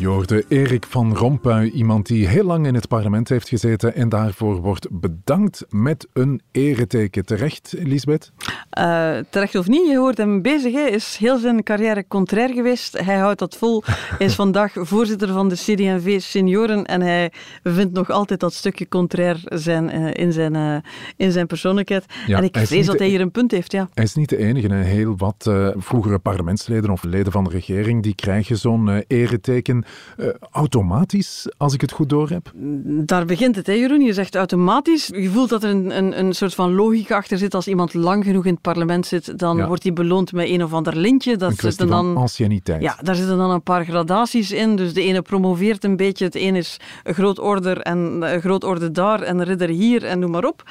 Je 0.00 0.06
hoorde 0.06 0.44
Erik 0.48 0.86
van 0.88 1.16
Rompuy, 1.16 1.70
iemand 1.70 2.06
die 2.06 2.28
heel 2.28 2.44
lang 2.44 2.66
in 2.66 2.74
het 2.74 2.88
parlement 2.88 3.28
heeft 3.28 3.48
gezeten 3.48 3.94
en 3.94 4.08
daarvoor 4.08 4.60
wordt 4.60 4.86
bedankt 4.90 5.64
met 5.68 6.06
een 6.12 6.40
ereteken. 6.52 7.26
Terecht, 7.26 7.74
Lisbeth? 7.78 8.32
Uh, 8.78 9.18
terecht 9.30 9.54
of 9.54 9.68
niet, 9.68 9.90
je 9.90 9.96
hoort 9.96 10.16
hem 10.16 10.42
bezig. 10.42 10.72
Hij 10.72 10.90
is 10.90 11.16
heel 11.16 11.38
zijn 11.38 11.62
carrière 11.62 12.04
contrair 12.08 12.48
geweest. 12.48 13.00
Hij 13.00 13.16
houdt 13.16 13.38
dat 13.38 13.56
vol. 13.56 13.82
Hij 13.86 14.26
is 14.26 14.34
vandaag 14.34 14.72
voorzitter 14.74 15.28
van 15.28 15.48
de 15.48 15.54
CD&V 15.54 16.20
Senioren 16.20 16.84
en 16.84 17.00
hij 17.00 17.32
vindt 17.62 17.92
nog 17.92 18.10
altijd 18.10 18.40
dat 18.40 18.54
stukje 18.54 18.88
contrair 18.88 19.40
zijn, 19.44 19.96
uh, 19.96 20.10
in, 20.12 20.32
zijn, 20.32 20.54
uh, 20.54 20.76
in 21.16 21.32
zijn 21.32 21.46
persoonlijkheid. 21.46 22.04
Ja, 22.26 22.36
en 22.36 22.44
ik 22.44 22.56
vrees 22.58 22.86
dat 22.86 22.98
hij 22.98 23.08
hier 23.08 23.20
een 23.20 23.30
punt 23.30 23.50
heeft, 23.50 23.72
ja. 23.72 23.88
Hij 23.94 24.04
is 24.04 24.14
niet 24.14 24.28
de 24.28 24.36
enige. 24.36 24.74
Heel 24.74 25.16
wat 25.16 25.50
vroegere 25.76 26.18
parlementsleden 26.18 26.90
of 26.90 27.02
leden 27.02 27.32
van 27.32 27.44
de 27.44 27.50
regering, 27.50 28.02
die 28.02 28.14
krijgen 28.14 28.56
zo'n 28.56 29.04
ereteken 29.06 29.84
uh, 30.16 30.28
automatisch, 30.50 31.48
als 31.56 31.74
ik 31.74 31.80
het 31.80 31.92
goed 31.92 32.08
door 32.08 32.28
heb? 32.28 32.52
Daar 32.84 33.24
begint 33.24 33.56
het, 33.56 33.66
hè, 33.66 33.72
Jeroen. 33.72 34.00
Je 34.00 34.12
zegt 34.12 34.34
automatisch. 34.36 35.06
Je 35.06 35.30
voelt 35.30 35.48
dat 35.48 35.62
er 35.62 35.70
een, 35.70 35.96
een, 35.96 36.18
een 36.18 36.32
soort 36.34 36.54
van 36.54 36.74
logica 36.74 37.16
achter 37.16 37.38
zit. 37.38 37.54
Als 37.54 37.68
iemand 37.68 37.94
lang 37.94 38.24
genoeg 38.24 38.46
in 38.46 38.52
het 38.52 38.62
parlement 38.62 39.06
zit, 39.06 39.38
dan 39.38 39.66
wordt 39.66 39.82
hij 39.82 39.92
beloond 39.92 40.32
met 40.32 40.48
een 40.48 40.64
of 40.64 40.72
ander 40.72 40.96
lintje. 40.96 41.36
Dat 41.36 41.62
een 41.62 41.88
dan, 41.88 42.16
anciëniteit. 42.16 42.82
Ja, 42.82 42.98
daar 43.02 43.14
zitten 43.14 43.36
dan 43.36 43.50
een 43.50 43.62
paar 43.62 43.84
gradaties 43.84 44.52
in. 44.52 44.76
Dus 44.76 44.92
de 44.92 45.02
ene 45.02 45.22
promoveert 45.22 45.84
een 45.84 45.96
beetje. 45.96 46.24
Het 46.24 46.34
ene 46.34 46.58
is 46.58 46.76
een 47.04 47.14
groot 47.14 47.38
order 47.38 47.78
en 47.80 47.98
een 47.98 48.40
groot 48.40 48.64
orde 48.64 48.90
daar 48.90 49.22
en 49.22 49.38
een 49.38 49.44
ridder 49.44 49.68
hier 49.68 50.04
en 50.04 50.18
noem 50.18 50.30
maar 50.30 50.44
op. 50.44 50.62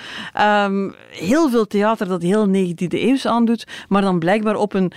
Um, 0.65 0.93
heel 1.10 1.49
veel 1.49 1.67
theater 1.67 2.08
dat 2.08 2.21
heel 2.21 2.47
19e 2.47 2.88
eeuws 2.88 3.25
aandoet, 3.25 3.67
maar 3.88 4.01
dan 4.01 4.19
blijkbaar 4.19 4.55
op 4.55 4.73
een 4.73 4.91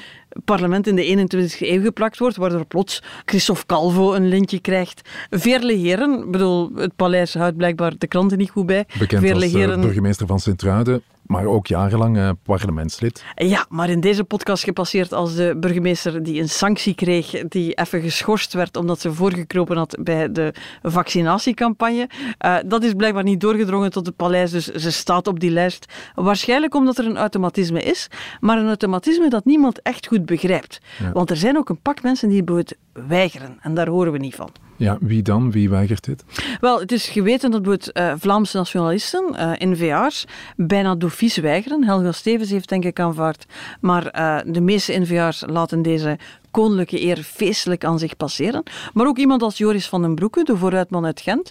parlement 0.45 0.87
in 0.87 0.97
de 0.97 1.27
21e 1.29 1.59
eeuw 1.59 1.83
geplakt 1.83 2.19
wordt, 2.19 2.37
waardoor 2.37 2.67
plots 2.67 3.03
Christophe 3.25 3.67
Calvo 3.67 4.15
een 4.15 4.29
lintje 4.29 4.61
krijgt. 4.61 5.09
Veerle 5.31 5.73
Heren, 5.73 6.31
bedoel, 6.31 6.71
het 6.75 6.97
paleis 6.97 7.35
houdt 7.35 7.57
blijkbaar 7.57 7.93
de 7.99 8.07
kranten 8.07 8.39
niet 8.39 8.51
goed 8.51 8.67
bij. 8.67 8.87
Bekend 8.99 9.23
Veerle 9.23 9.45
als 9.45 9.55
uh, 9.55 9.81
burgemeester 9.81 10.27
van 10.27 10.41
Sint-Truiden. 10.41 11.03
Maar 11.23 11.45
ook 11.45 11.67
jarenlang 11.67 12.17
uh, 12.17 12.31
parlementslid. 12.43 13.25
Ja, 13.35 13.67
maar 13.69 13.91
in 13.91 14.01
deze 14.01 14.25
podcast 14.25 14.65
gepasseerd 14.65 15.13
als 15.13 15.35
de 15.35 15.57
burgemeester 15.61 16.23
die 16.23 16.41
een 16.41 16.49
sanctie 16.49 16.95
kreeg, 16.95 17.43
die 17.49 17.75
even 17.75 18.01
geschorst 18.01 18.53
werd 18.53 18.77
omdat 18.77 19.01
ze 19.01 19.13
voorgekropen 19.13 19.77
had 19.77 19.99
bij 20.01 20.33
de 20.33 20.55
vaccinatiecampagne. 20.83 22.09
Uh, 22.47 22.57
dat 22.67 22.83
is 22.83 22.93
blijkbaar 22.93 23.23
niet 23.23 23.41
doorgedrongen 23.41 23.91
tot 23.91 24.07
het 24.07 24.17
paleis, 24.17 24.51
dus 24.51 24.67
ze 24.67 24.93
staat 24.93 25.27
op 25.27 25.41
die 25.41 25.51
lijst. 25.51 25.93
Waarschijnlijk 26.15 26.75
omdat 26.75 26.99
er 26.99 27.07
een 27.07 27.19
automatisme 27.19 27.83
is, 27.83 28.09
maar 28.41 28.59
een 28.59 28.67
automatisme 28.67 29.29
dat 29.29 29.45
niemand 29.45 29.83
echt 29.83 30.07
goed 30.07 30.27
begrijpt. 30.27 30.81
Want 31.13 31.31
er 31.31 31.37
zijn 31.37 31.57
ook 31.57 31.69
een 31.69 31.81
pak 31.81 32.03
mensen 32.03 32.29
die 32.29 32.43
het 32.45 32.77
weigeren 32.93 33.59
en 33.61 33.75
daar 33.75 33.89
horen 33.89 34.13
we 34.13 34.19
niet 34.19 34.35
van. 34.35 34.51
Ja, 34.83 34.97
wie 35.01 35.23
dan? 35.23 35.51
Wie 35.51 35.71
weigert 35.71 36.05
dit? 36.05 36.25
Wel, 36.61 36.81
het 36.81 36.93
is 36.93 37.09
geweten 37.09 37.51
dat 37.51 37.67
het 37.67 37.91
uh, 37.95 38.13
Vlaamse 38.19 38.57
nationalisten, 38.57 39.35
uh, 39.35 39.53
eh, 39.53 39.71
NVA's, 39.71 40.25
bijna 40.57 40.95
dofies 40.95 41.37
weigeren. 41.37 41.85
Helga 41.85 42.13
Stevens 42.13 42.51
heeft 42.51 42.69
denk 42.69 42.85
ik 42.85 43.01
aanvaard. 43.01 43.47
Maar 43.81 44.19
uh, 44.19 44.53
de 44.53 44.61
meeste 44.61 44.99
NVA's 44.99 45.45
laten 45.47 45.83
deze 45.83 46.19
koninklijke 46.53 47.03
eer 47.03 47.17
feestelijk 47.17 47.85
aan 47.85 47.99
zich 47.99 48.17
passeren. 48.17 48.63
Maar 48.95 49.07
ook 49.07 49.19
iemand 49.19 49.43
als 49.43 49.59
Joris 49.59 49.89
van 49.89 50.03
den 50.03 50.15
Broeke, 50.15 50.45
de 50.45 50.57
vooruitman 50.57 51.05
uit 51.05 51.21
Gent, 51.21 51.51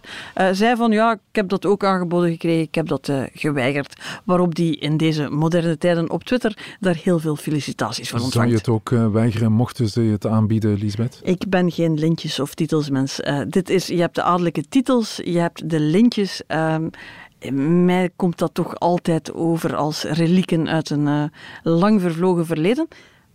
zei 0.52 0.76
van 0.76 0.92
ja, 0.92 1.12
ik 1.12 1.20
heb 1.32 1.50
dat 1.50 1.66
ook 1.66 1.84
aangeboden 1.84 2.32
gekregen, 2.32 2.62
ik 2.62 2.76
heb 2.76 2.88
dat 2.88 3.12
geweigerd. 3.34 4.02
Waarop 4.24 4.56
die 4.56 4.78
in 4.78 4.98
deze 4.98 5.30
moderne 5.30 5.78
tijden 5.78 6.10
op 6.10 6.24
Twitter 6.24 6.58
daar 6.80 7.00
heel 7.04 7.20
veel 7.20 7.36
felicitaties 7.36 8.10
voor 8.10 8.20
ontvangt. 8.20 8.50
Zou 8.50 8.74
je 8.74 8.74
het 8.74 9.00
ook 9.00 9.14
weigeren 9.14 9.52
mochten 9.52 9.90
ze 9.90 10.02
het 10.02 10.26
aanbieden, 10.26 10.78
Lisbeth? 10.78 11.20
Ik 11.24 11.50
ben 11.50 11.72
geen 11.72 12.00
lintjes 12.00 12.40
of 12.40 12.54
titelsmens. 12.54 13.20
dit 13.48 13.70
is, 13.70 13.88
je 13.88 14.00
hebt 14.00 14.16
de 14.16 14.24
adellijke 14.24 14.64
titels, 14.70 15.20
je 15.24 15.40
hebt 15.40 15.70
de 15.70 15.80
lintjes. 15.80 16.42
Mij 17.64 18.10
komt 18.16 18.38
dat 18.38 18.54
toch 18.54 18.80
altijd 18.80 19.34
over 19.34 19.76
als 19.76 20.04
relieken 20.04 20.70
uit 20.70 20.90
een 20.90 21.32
lang 21.64 22.02
vervlogen 22.02 22.46
verleden. 22.46 22.88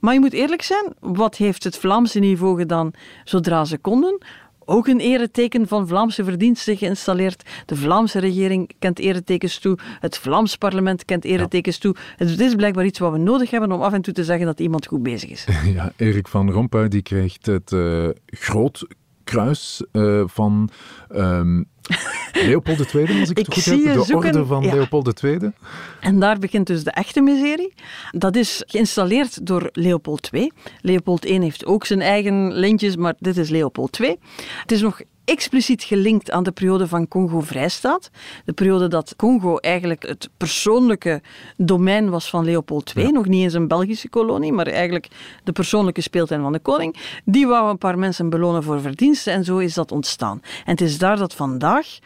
Maar 0.06 0.14
je 0.14 0.20
moet 0.20 0.32
eerlijk 0.32 0.62
zijn, 0.62 0.92
wat 1.00 1.36
heeft 1.36 1.64
het 1.64 1.76
Vlaamse 1.76 2.18
niveau 2.18 2.58
gedaan 2.58 2.90
zodra 3.24 3.64
ze 3.64 3.78
konden? 3.78 4.18
Ook 4.64 4.86
een 4.86 5.00
ereteken 5.00 5.68
van 5.68 5.88
Vlaamse 5.88 6.24
verdiensten 6.24 6.76
geïnstalleerd. 6.76 7.42
De 7.66 7.76
Vlaamse 7.76 8.18
regering 8.18 8.70
kent 8.78 8.98
eretekens 8.98 9.58
toe. 9.58 9.78
Het 10.00 10.18
Vlaams 10.18 10.56
parlement 10.56 11.04
kent 11.04 11.24
eretekens 11.24 11.78
toe. 11.78 11.94
Het 12.16 12.40
is 12.40 12.54
blijkbaar 12.54 12.84
iets 12.84 12.98
wat 12.98 13.12
we 13.12 13.18
nodig 13.18 13.50
hebben 13.50 13.72
om 13.72 13.82
af 13.82 13.92
en 13.92 14.02
toe 14.02 14.14
te 14.14 14.24
zeggen 14.24 14.46
dat 14.46 14.60
iemand 14.60 14.86
goed 14.86 15.02
bezig 15.02 15.30
is. 15.30 15.46
Ja, 15.74 15.92
Erik 15.96 16.28
van 16.28 16.50
Rompuy 16.50 16.88
die 16.88 17.02
kreeg 17.02 17.36
het 17.40 17.72
uh, 17.72 18.08
groot 18.26 18.86
kruis 19.26 19.84
uh, 19.92 20.22
van 20.26 20.70
um, 21.14 21.66
Leopold 22.46 22.94
II, 22.94 23.20
als 23.20 23.30
ik, 23.30 23.36
het 23.36 23.54
goed 23.54 23.64
heb. 23.64 23.94
De 23.94 24.02
zoeken, 24.04 24.14
orde 24.14 24.46
van 24.46 24.62
ja. 24.62 24.74
Leopold 24.74 25.22
II. 25.22 25.52
En 26.00 26.20
daar 26.20 26.38
begint 26.38 26.66
dus 26.66 26.84
de 26.84 26.90
echte 26.90 27.20
miserie. 27.20 27.74
Dat 28.10 28.36
is 28.36 28.62
geïnstalleerd 28.66 29.46
door 29.46 29.68
Leopold 29.72 30.28
II. 30.32 30.52
Leopold 30.80 31.24
I 31.24 31.40
heeft 31.40 31.66
ook 31.66 31.84
zijn 31.84 32.00
eigen 32.00 32.52
lintjes, 32.52 32.96
maar 32.96 33.14
dit 33.18 33.36
is 33.36 33.48
Leopold 33.48 34.00
II. 34.00 34.16
Het 34.60 34.72
is 34.72 34.80
nog 34.80 35.00
expliciet 35.26 35.82
gelinkt 35.82 36.30
aan 36.30 36.42
de 36.42 36.52
periode 36.52 36.88
van 36.88 37.08
Congo-Vrijstaat. 37.08 38.10
De 38.44 38.52
periode 38.52 38.88
dat 38.88 39.16
Congo 39.16 39.56
eigenlijk 39.56 40.02
het 40.02 40.28
persoonlijke 40.36 41.22
domein 41.56 42.10
was 42.10 42.30
van 42.30 42.44
Leopold 42.44 42.92
II. 42.96 43.12
Nog 43.12 43.26
niet 43.26 43.42
eens 43.42 43.52
een 43.52 43.68
Belgische 43.68 44.08
kolonie, 44.08 44.52
maar 44.52 44.66
eigenlijk 44.66 45.08
de 45.44 45.52
persoonlijke 45.52 46.00
speeltuin 46.00 46.40
van 46.40 46.52
de 46.52 46.58
koning. 46.58 47.20
Die 47.24 47.46
wou 47.46 47.70
een 47.70 47.78
paar 47.78 47.98
mensen 47.98 48.30
belonen 48.30 48.62
voor 48.62 48.80
verdiensten 48.80 49.32
en 49.32 49.44
zo 49.44 49.58
is 49.58 49.74
dat 49.74 49.92
ontstaan. 49.92 50.40
En 50.42 50.70
het 50.70 50.80
is 50.80 50.98
daar 50.98 51.16
dat 51.16 51.34
vandaag 51.34 51.98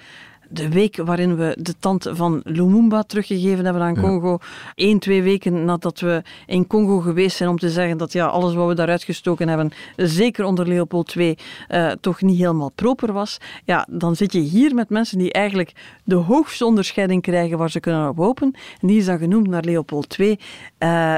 de 0.51 0.69
week 0.69 0.97
waarin 0.97 1.37
we 1.37 1.57
de 1.61 1.75
tand 1.79 2.07
van 2.11 2.41
Lumumba 2.45 3.03
teruggegeven 3.03 3.65
hebben 3.65 3.83
aan 3.83 4.01
Congo. 4.01 4.39
Eén, 4.75 4.99
twee 4.99 5.23
weken 5.23 5.65
nadat 5.65 6.01
we 6.01 6.23
in 6.47 6.67
Congo 6.67 6.99
geweest 6.99 7.37
zijn 7.37 7.49
om 7.49 7.59
te 7.59 7.71
zeggen 7.71 7.99
dat 7.99 8.13
ja, 8.13 8.27
alles 8.27 8.55
wat 8.55 8.69
we 8.69 8.75
daaruit 8.75 9.03
gestoken 9.03 9.49
hebben, 9.49 9.71
zeker 9.97 10.45
onder 10.45 10.69
Leopold 10.69 11.15
II, 11.15 11.39
uh, 11.69 11.91
toch 12.01 12.23
niet 12.23 12.39
helemaal 12.39 12.71
proper 12.75 13.13
was. 13.13 13.39
Ja, 13.65 13.87
dan 13.91 14.17
zit 14.17 14.33
je 14.33 14.41
hier 14.41 14.75
met 14.75 14.91
mensen 14.91 15.19
die 15.19 15.33
eigenlijk 15.33 15.73
de 16.05 16.15
hoogste 16.15 16.65
onderscheiding 16.65 17.23
krijgen 17.23 17.59
waar 17.59 17.71
ze 17.71 17.81
kunnen 17.81 18.09
op 18.09 18.17
hopen. 18.17 18.55
En 18.81 18.89
die 18.89 18.99
is 18.99 19.05
dan 19.05 19.19
genoemd 19.19 19.49
naar 19.49 19.65
Leopold 19.65 20.19
II. 20.19 20.39
Uh, 20.79 21.17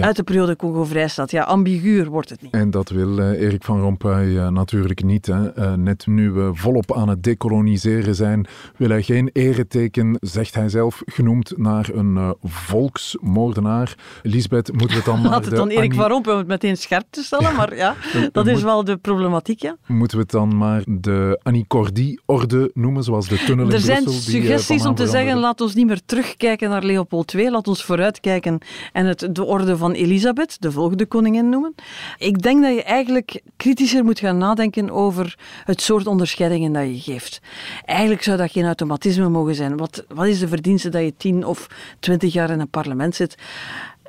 uit 0.00 0.16
de 0.16 0.22
periode 0.22 0.56
Congo-Vrijstaat. 0.56 1.30
Ja, 1.30 1.42
ambiguur 1.42 2.08
wordt 2.08 2.30
het 2.30 2.42
niet. 2.42 2.52
En 2.52 2.70
dat 2.70 2.88
wil 2.88 3.18
uh, 3.18 3.40
Erik 3.40 3.64
van 3.64 3.80
Rompuy 3.80 4.24
uh, 4.24 4.48
natuurlijk 4.48 5.04
niet. 5.04 5.26
Hè. 5.26 5.58
Uh, 5.58 5.72
net 5.72 6.06
nu 6.06 6.30
we 6.30 6.50
volop 6.54 6.94
aan 6.94 7.08
het 7.08 7.22
decoloniseren 7.22 8.14
zijn, 8.14 8.46
wil 8.76 8.88
hij 8.88 9.02
geen 9.02 9.30
ereteken, 9.32 10.16
zegt 10.20 10.54
hij 10.54 10.68
zelf, 10.68 11.02
genoemd 11.06 11.52
naar 11.56 11.88
een 11.92 12.34
volksmoordenaar. 12.42 13.94
Lisbeth, 14.22 14.72
moeten 14.72 14.88
we 14.88 14.94
het 14.94 15.04
dan 15.04 15.20
maar... 15.22 15.30
Laat 15.30 15.44
het 15.44 15.56
dan 15.56 15.68
Erik 15.68 15.94
van 15.94 16.08
Rompuy 16.08 16.32
om 16.32 16.38
het 16.38 16.46
meteen 16.46 16.76
scherp 16.76 17.06
te 17.10 17.22
stellen, 17.22 17.54
maar 17.54 17.76
ja, 17.76 17.94
dat 18.32 18.46
is 18.46 18.62
wel 18.62 18.84
de 18.84 18.96
problematiek, 18.96 19.62
ja. 19.62 19.76
Moeten 19.86 20.16
we 20.16 20.22
het 20.22 20.32
dan 20.32 20.56
maar 20.56 20.82
de 20.86 21.40
Annie 21.42 21.64
Cordy-orde 21.68 22.70
noemen, 22.74 23.04
zoals 23.04 23.28
de 23.28 23.36
tunnel 23.36 23.66
in 23.66 23.72
er 23.72 23.80
Brussel? 23.80 23.94
Er 23.94 24.02
zijn 24.02 24.20
suggesties 24.20 24.86
om 24.86 24.94
te 24.94 25.06
zeggen, 25.06 25.38
laat 25.38 25.60
ons 25.60 25.74
niet 25.74 25.86
meer 25.86 26.00
terugkijken 26.04 26.70
naar 26.70 26.82
Leopold 26.82 27.34
II, 27.34 27.50
laat 27.50 27.68
ons 27.68 27.84
vooruitkijken 27.84 28.58
en 28.92 29.06
het 29.06 29.28
de 29.32 29.44
orde 29.44 29.76
van 29.82 29.92
Elisabeth, 29.92 30.56
de 30.60 30.72
volgende 30.72 31.06
koningin, 31.06 31.48
noemen. 31.48 31.74
Ik 32.18 32.42
denk 32.42 32.62
dat 32.62 32.74
je 32.74 32.82
eigenlijk 32.82 33.42
kritischer 33.56 34.04
moet 34.04 34.18
gaan 34.18 34.38
nadenken 34.38 34.90
over 34.90 35.38
het 35.64 35.80
soort 35.80 36.06
onderscheidingen 36.06 36.72
dat 36.72 36.84
je 36.84 37.00
geeft. 37.00 37.40
Eigenlijk 37.84 38.22
zou 38.22 38.36
dat 38.36 38.50
geen 38.50 38.64
automatisme 38.64 39.28
mogen 39.28 39.54
zijn. 39.54 39.76
Wat, 39.76 40.04
wat 40.08 40.26
is 40.26 40.38
de 40.38 40.48
verdienste 40.48 40.88
dat 40.88 41.02
je 41.02 41.14
tien 41.16 41.46
of 41.46 41.66
twintig 42.00 42.32
jaar 42.32 42.50
in 42.50 42.60
een 42.60 42.68
parlement 42.68 43.14
zit? 43.14 43.34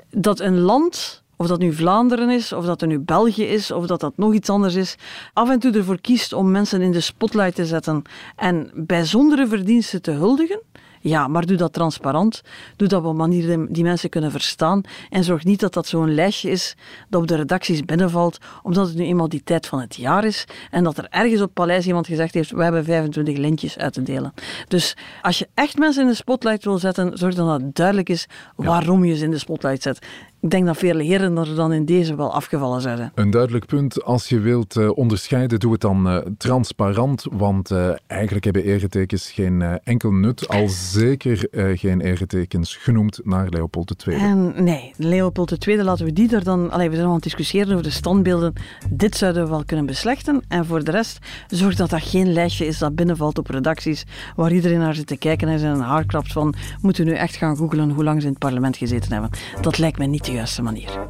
Dat 0.09 0.39
een 0.39 0.59
land 0.59 1.23
of 1.35 1.47
dat 1.47 1.59
nu 1.59 1.73
Vlaanderen 1.73 2.29
is, 2.29 2.53
of 2.53 2.65
dat 2.65 2.81
er 2.81 2.87
nu 2.87 2.99
België 2.99 3.43
is, 3.43 3.71
of 3.71 3.85
dat 3.85 3.99
dat 3.99 4.17
nog 4.17 4.33
iets 4.33 4.49
anders 4.49 4.75
is, 4.75 4.95
af 5.33 5.49
en 5.49 5.59
toe 5.59 5.71
ervoor 5.71 6.01
kiest 6.01 6.33
om 6.33 6.51
mensen 6.51 6.81
in 6.81 6.91
de 6.91 6.99
spotlight 6.99 7.55
te 7.55 7.65
zetten 7.65 8.01
en 8.35 8.71
bijzondere 8.73 9.47
verdiensten 9.47 10.01
te 10.01 10.11
huldigen, 10.11 10.61
ja, 11.03 11.27
maar 11.27 11.45
doe 11.45 11.57
dat 11.57 11.73
transparant. 11.73 12.41
Doe 12.75 12.87
dat 12.87 13.03
op 13.03 13.09
een 13.09 13.15
manier 13.15 13.67
die 13.69 13.83
mensen 13.83 14.09
kunnen 14.09 14.31
verstaan. 14.31 14.81
En 15.09 15.23
zorg 15.23 15.43
niet 15.43 15.59
dat 15.59 15.73
dat 15.73 15.87
zo'n 15.87 16.13
lijstje 16.13 16.49
is 16.49 16.75
dat 17.09 17.21
op 17.21 17.27
de 17.27 17.35
redacties 17.35 17.85
binnenvalt, 17.85 18.37
omdat 18.61 18.87
het 18.87 18.95
nu 18.95 19.03
eenmaal 19.03 19.29
die 19.29 19.43
tijd 19.43 19.67
van 19.67 19.79
het 19.79 19.95
jaar 19.95 20.25
is. 20.25 20.45
En 20.71 20.83
dat 20.83 20.97
er 20.97 21.07
ergens 21.09 21.41
op 21.41 21.53
Paleis 21.53 21.87
iemand 21.87 22.07
gezegd 22.07 22.33
heeft: 22.33 22.51
we 22.51 22.63
hebben 22.63 22.83
25 22.83 23.37
lintjes 23.37 23.77
uit 23.77 23.93
te 23.93 24.03
delen. 24.03 24.33
Dus 24.67 24.97
als 25.21 25.39
je 25.39 25.47
echt 25.53 25.77
mensen 25.77 26.03
in 26.03 26.09
de 26.09 26.15
spotlight 26.15 26.63
wil 26.63 26.77
zetten, 26.77 27.17
zorg 27.17 27.35
dan 27.35 27.47
dat 27.47 27.61
het 27.61 27.75
duidelijk 27.75 28.09
is 28.09 28.27
waarom 28.55 29.05
je 29.05 29.15
ze 29.15 29.23
in 29.23 29.31
de 29.31 29.37
spotlight 29.37 29.81
zet. 29.81 29.99
Ik 30.43 30.49
denk 30.49 30.65
dat 30.65 30.77
veel 30.77 30.97
heren 30.97 31.37
er 31.37 31.55
dan 31.55 31.73
in 31.73 31.85
deze 31.85 32.15
wel 32.15 32.33
afgevallen 32.33 32.81
zijn. 32.81 33.11
Een 33.15 33.29
duidelijk 33.29 33.65
punt. 33.65 34.03
Als 34.03 34.29
je 34.29 34.39
wilt 34.39 34.77
uh, 34.77 34.97
onderscheiden, 34.97 35.59
doe 35.59 35.71
het 35.71 35.81
dan 35.81 36.07
uh, 36.07 36.17
transparant. 36.37 37.25
Want 37.31 37.71
uh, 37.71 37.89
eigenlijk 38.07 38.43
hebben 38.43 38.63
eretekens 38.63 39.31
geen 39.31 39.61
enkel 39.83 40.11
nut. 40.11 40.47
Al 40.47 40.67
zeker 40.69 41.47
geen 41.77 42.01
eretekens 42.01 42.75
genoemd 42.75 43.19
naar 43.23 43.49
Leopold 43.49 44.05
II. 44.07 44.17
En 44.17 44.63
nee, 44.63 44.93
Leopold 44.97 45.67
II, 45.67 45.83
laten 45.83 46.05
we 46.05 46.13
die 46.13 46.35
er 46.35 46.43
dan... 46.43 46.71
Allee, 46.71 46.89
we 46.89 46.93
zijn 46.93 47.05
al 47.05 47.09
aan 47.09 47.19
het 47.19 47.23
discussiëren 47.23 47.71
over 47.71 47.83
de 47.83 47.89
standbeelden. 47.89 48.53
Dit 48.89 49.15
zouden 49.15 49.43
we 49.43 49.49
wel 49.49 49.65
kunnen 49.65 49.85
beslechten. 49.85 50.43
En 50.47 50.65
voor 50.65 50.83
de 50.83 50.91
rest, 50.91 51.17
zorg 51.47 51.75
dat 51.75 51.89
dat 51.89 52.01
geen 52.01 52.33
lijstje 52.33 52.65
is 52.65 52.77
dat 52.77 52.95
binnenvalt 52.95 53.37
op 53.37 53.47
redacties 53.47 54.03
waar 54.35 54.51
iedereen 54.51 54.79
naar 54.79 54.95
zit 54.95 55.07
te 55.07 55.17
kijken 55.17 55.47
en 55.47 55.59
zijn 55.59 55.79
haar 55.79 56.05
krapt 56.05 56.31
van 56.31 56.53
moeten 56.81 57.05
we 57.05 57.11
nu 57.11 57.17
echt 57.17 57.35
gaan 57.35 57.57
googelen 57.57 57.89
hoe 57.89 58.03
lang 58.03 58.21
ze 58.21 58.25
in 58.25 58.31
het 58.31 58.41
parlement 58.41 58.77
gezeten 58.77 59.11
hebben. 59.11 59.29
Dat 59.61 59.77
lijkt 59.77 59.97
me 59.97 60.05
niet 60.05 60.31
juiste 60.33 60.61
manier. 60.61 61.07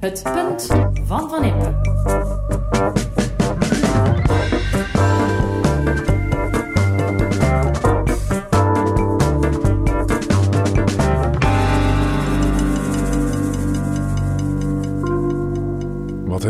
Het 0.00 0.22
punt 0.22 0.66
van 1.06 1.28
Van 1.28 1.44
Impe. 1.44 3.09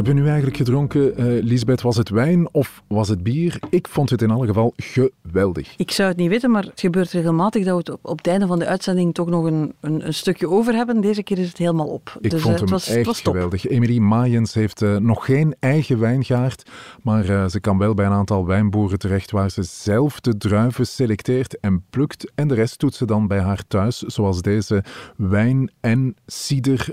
Hebben 0.07 0.23
we 0.23 0.29
nu 0.29 0.35
eigenlijk 0.35 0.57
gedronken, 0.57 1.21
uh, 1.21 1.43
Lisbeth? 1.43 1.83
Was 1.83 1.97
het 1.97 2.09
wijn 2.09 2.49
of 2.53 2.83
was 2.87 3.09
het 3.09 3.23
bier? 3.23 3.59
Ik 3.71 3.89
vond 3.89 4.11
het 4.11 4.23
in 4.23 4.31
alle 4.31 4.47
geval 4.47 4.73
geweldig. 4.77 5.75
Ik 5.77 5.91
zou 5.91 6.09
het 6.09 6.17
niet 6.17 6.29
weten, 6.29 6.51
maar 6.51 6.63
het 6.63 6.81
gebeurt 6.81 7.11
regelmatig 7.11 7.65
dat 7.65 7.73
we 7.73 7.79
het 7.79 7.91
op, 7.91 8.11
op 8.11 8.19
het 8.19 8.27
einde 8.27 8.47
van 8.47 8.59
de 8.59 8.67
uitzending 8.67 9.15
toch 9.15 9.29
nog 9.29 9.45
een, 9.45 9.73
een, 9.81 10.07
een, 10.07 10.15
stukje 10.15 10.49
over 10.49 10.75
hebben. 10.75 11.01
Deze 11.01 11.23
keer 11.23 11.39
is 11.39 11.49
het 11.49 11.59
helemaal 11.59 11.87
op. 11.87 12.17
Ik 12.21 12.31
dus, 12.31 12.43
vond 12.43 12.55
uh, 12.55 12.61
hem 12.61 12.71
was, 12.71 12.89
echt 12.89 13.07
was 13.07 13.21
geweldig. 13.21 13.67
Emilie 13.67 14.01
Maaiens 14.01 14.55
heeft 14.55 14.83
uh, 14.83 14.97
nog 14.97 15.25
geen 15.25 15.55
eigen 15.59 15.99
wijngaard, 15.99 16.71
maar 17.03 17.51
ze 17.51 17.61
kan 17.61 17.79
wel 17.79 17.95
bij 17.95 18.07
een 18.07 18.13
aantal 18.13 18.47
wijnboeren 18.47 18.99
terecht 18.99 19.31
waar 19.31 19.51
ze 19.51 19.63
zelf 19.63 20.21
de 20.21 20.37
druiven 20.37 20.87
selecteert 20.87 21.61
en 21.61 21.85
plukt. 21.91 22.33
En 22.35 22.49
de 22.49 22.55
rest 22.55 22.81
doet 22.81 22.95
ze 22.95 23.05
dan 23.05 23.27
bij 23.27 23.41
haar 23.41 23.63
thuis, 23.69 23.99
zoals 23.99 24.43
deze 24.43 24.85
wijn 25.17 25.71
en 25.81 26.17
cider, 26.27 26.89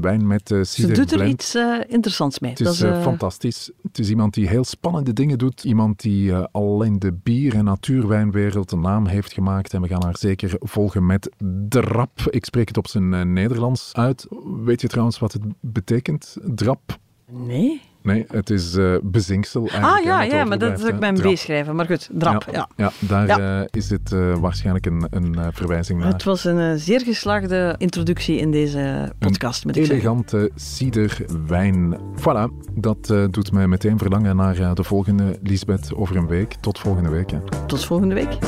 wijn 0.00 0.26
met 0.26 0.46
cider 0.46 0.66
Ze 0.66 0.92
doet 0.92 1.12
er 1.12 1.26
iets 1.26 1.54
interessants 1.88 2.38
Nederlands 2.38 2.40
Het 2.48 2.60
is 2.60 2.66
Dat 2.66 2.74
is, 2.74 2.82
eh, 2.82 2.96
eh, 2.96 3.02
fantastisch. 3.02 3.70
Het 3.82 3.98
is 3.98 4.10
iemand 4.10 4.34
die 4.34 4.48
heel 4.48 4.64
spannende 4.64 5.12
dingen 5.12 5.38
doet. 5.38 5.64
Iemand 5.64 6.00
die 6.00 6.32
eh, 6.32 6.44
al 6.52 6.82
in 6.82 6.98
de 6.98 7.12
bier- 7.12 7.54
en 7.54 7.64
natuurwijnwereld 7.64 8.72
een 8.72 8.80
naam 8.80 9.06
heeft 9.06 9.32
gemaakt. 9.32 9.74
En 9.74 9.82
we 9.82 9.88
gaan 9.88 10.02
haar 10.02 10.18
zeker 10.18 10.56
volgen 10.58 11.06
met 11.06 11.30
drap. 11.68 12.20
Ik 12.30 12.44
spreek 12.44 12.68
het 12.68 12.76
op 12.76 12.88
zijn 12.88 13.32
Nederlands 13.32 13.92
uit. 13.92 14.26
Weet 14.64 14.80
je 14.80 14.88
trouwens 14.88 15.18
wat 15.18 15.32
het 15.32 15.42
betekent? 15.60 16.36
Drap? 16.54 16.98
Nee. 17.30 17.80
Nee, 18.08 18.24
het 18.28 18.50
is 18.50 18.74
eh 18.74 18.94
bezinksel 19.02 19.68
eigenlijk. 19.68 19.98
Ah 19.98 20.04
ja, 20.04 20.22
ja, 20.22 20.44
maar 20.44 20.58
dat 20.58 20.78
is 20.78 20.84
ook 20.84 20.90
hè. 20.90 20.98
bij 20.98 21.08
een 21.08 21.14
Drap. 21.14 21.34
B 21.34 21.36
schrijven. 21.36 21.76
Maar 21.76 21.86
goed, 21.86 22.08
drap. 22.12 22.46
Ja. 22.52 22.68
Ja, 22.76 22.92
daar 22.98 23.28
eh, 23.28 23.66
is 23.70 23.90
het 23.90 24.12
eh, 24.12 24.36
waarschijnlijk 24.36 24.86
een, 24.86 25.06
een 25.10 25.36
verwijzing 25.52 26.00
naar. 26.00 26.12
Het 26.12 26.24
was 26.24 26.44
een 26.44 26.78
zeer 26.78 27.00
geslaagde 27.00 27.74
introductie 27.78 28.38
in 28.38 28.50
deze 28.50 29.12
podcast, 29.18 29.64
ik 29.64 29.74
zeggen. 29.74 29.94
Elegante 29.94 30.50
ciderwijn. 30.54 31.96
Voilà, 32.16 32.68
dat 32.74 33.14
doet 33.30 33.52
mij 33.52 33.66
meteen 33.66 33.98
verlangen 33.98 34.36
naar 34.36 34.74
de 34.74 34.84
volgende 34.84 35.38
Lisbeth 35.42 35.94
over 35.94 36.16
een 36.16 36.26
week. 36.26 36.54
Tot 36.60 36.78
volgende 36.78 37.10
week. 37.10 37.30
Hè. 37.30 37.38
Tot 37.66 37.84
volgende 37.84 38.14
week. 38.14 38.38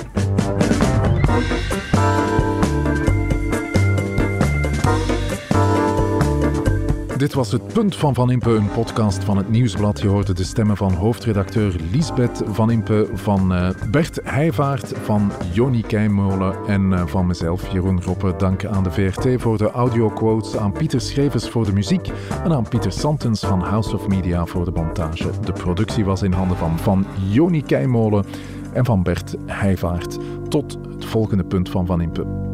Dit 7.21 7.35
was 7.35 7.53
het 7.53 7.73
Punt 7.73 7.97
van 7.97 8.15
Van 8.15 8.31
Impe, 8.31 8.51
een 8.51 8.71
podcast 8.71 9.25
van 9.25 9.37
het 9.37 9.49
Nieuwsblad. 9.49 10.01
Je 10.01 10.09
hoorde 10.09 10.35
de 10.35 10.45
stemmen 10.45 10.77
van 10.77 10.93
hoofdredacteur 10.93 11.77
Lisbeth 11.93 12.43
Van 12.47 12.71
Impe, 12.71 13.09
van 13.13 13.55
eh, 13.55 13.71
Bert 13.91 14.21
Heijvaart, 14.25 14.93
van 15.03 15.33
Joni 15.53 15.83
Keimolen 15.83 16.57
en 16.67 16.93
eh, 16.93 17.07
van 17.07 17.27
mezelf, 17.27 17.73
Jeroen 17.73 18.03
Roppe. 18.03 18.35
Dank 18.39 18.65
aan 18.65 18.83
de 18.83 18.91
VRT 18.91 19.43
voor 19.43 19.59
de 19.59 19.71
audioquotes, 19.71 20.57
aan 20.57 20.73
Pieter 20.73 21.01
Schrevers 21.01 21.49
voor 21.49 21.65
de 21.65 21.73
muziek 21.73 22.11
en 22.45 22.53
aan 22.53 22.69
Pieter 22.69 22.93
Santens 22.93 23.41
van 23.41 23.61
House 23.61 23.95
of 23.95 24.09
Media 24.09 24.47
voor 24.47 24.65
de 24.65 24.71
montage. 24.71 25.31
De 25.45 25.53
productie 25.53 26.05
was 26.05 26.23
in 26.23 26.33
handen 26.33 26.57
van, 26.57 26.79
van 26.79 27.07
Joni 27.29 27.63
Keimolen 27.63 28.25
en 28.73 28.85
van 28.85 29.03
Bert 29.03 29.37
Heijvaart. 29.47 30.19
Tot 30.49 30.79
het 30.91 31.05
volgende 31.05 31.45
Punt 31.45 31.69
van 31.69 31.87
Van 31.87 32.01
Impe. 32.01 32.50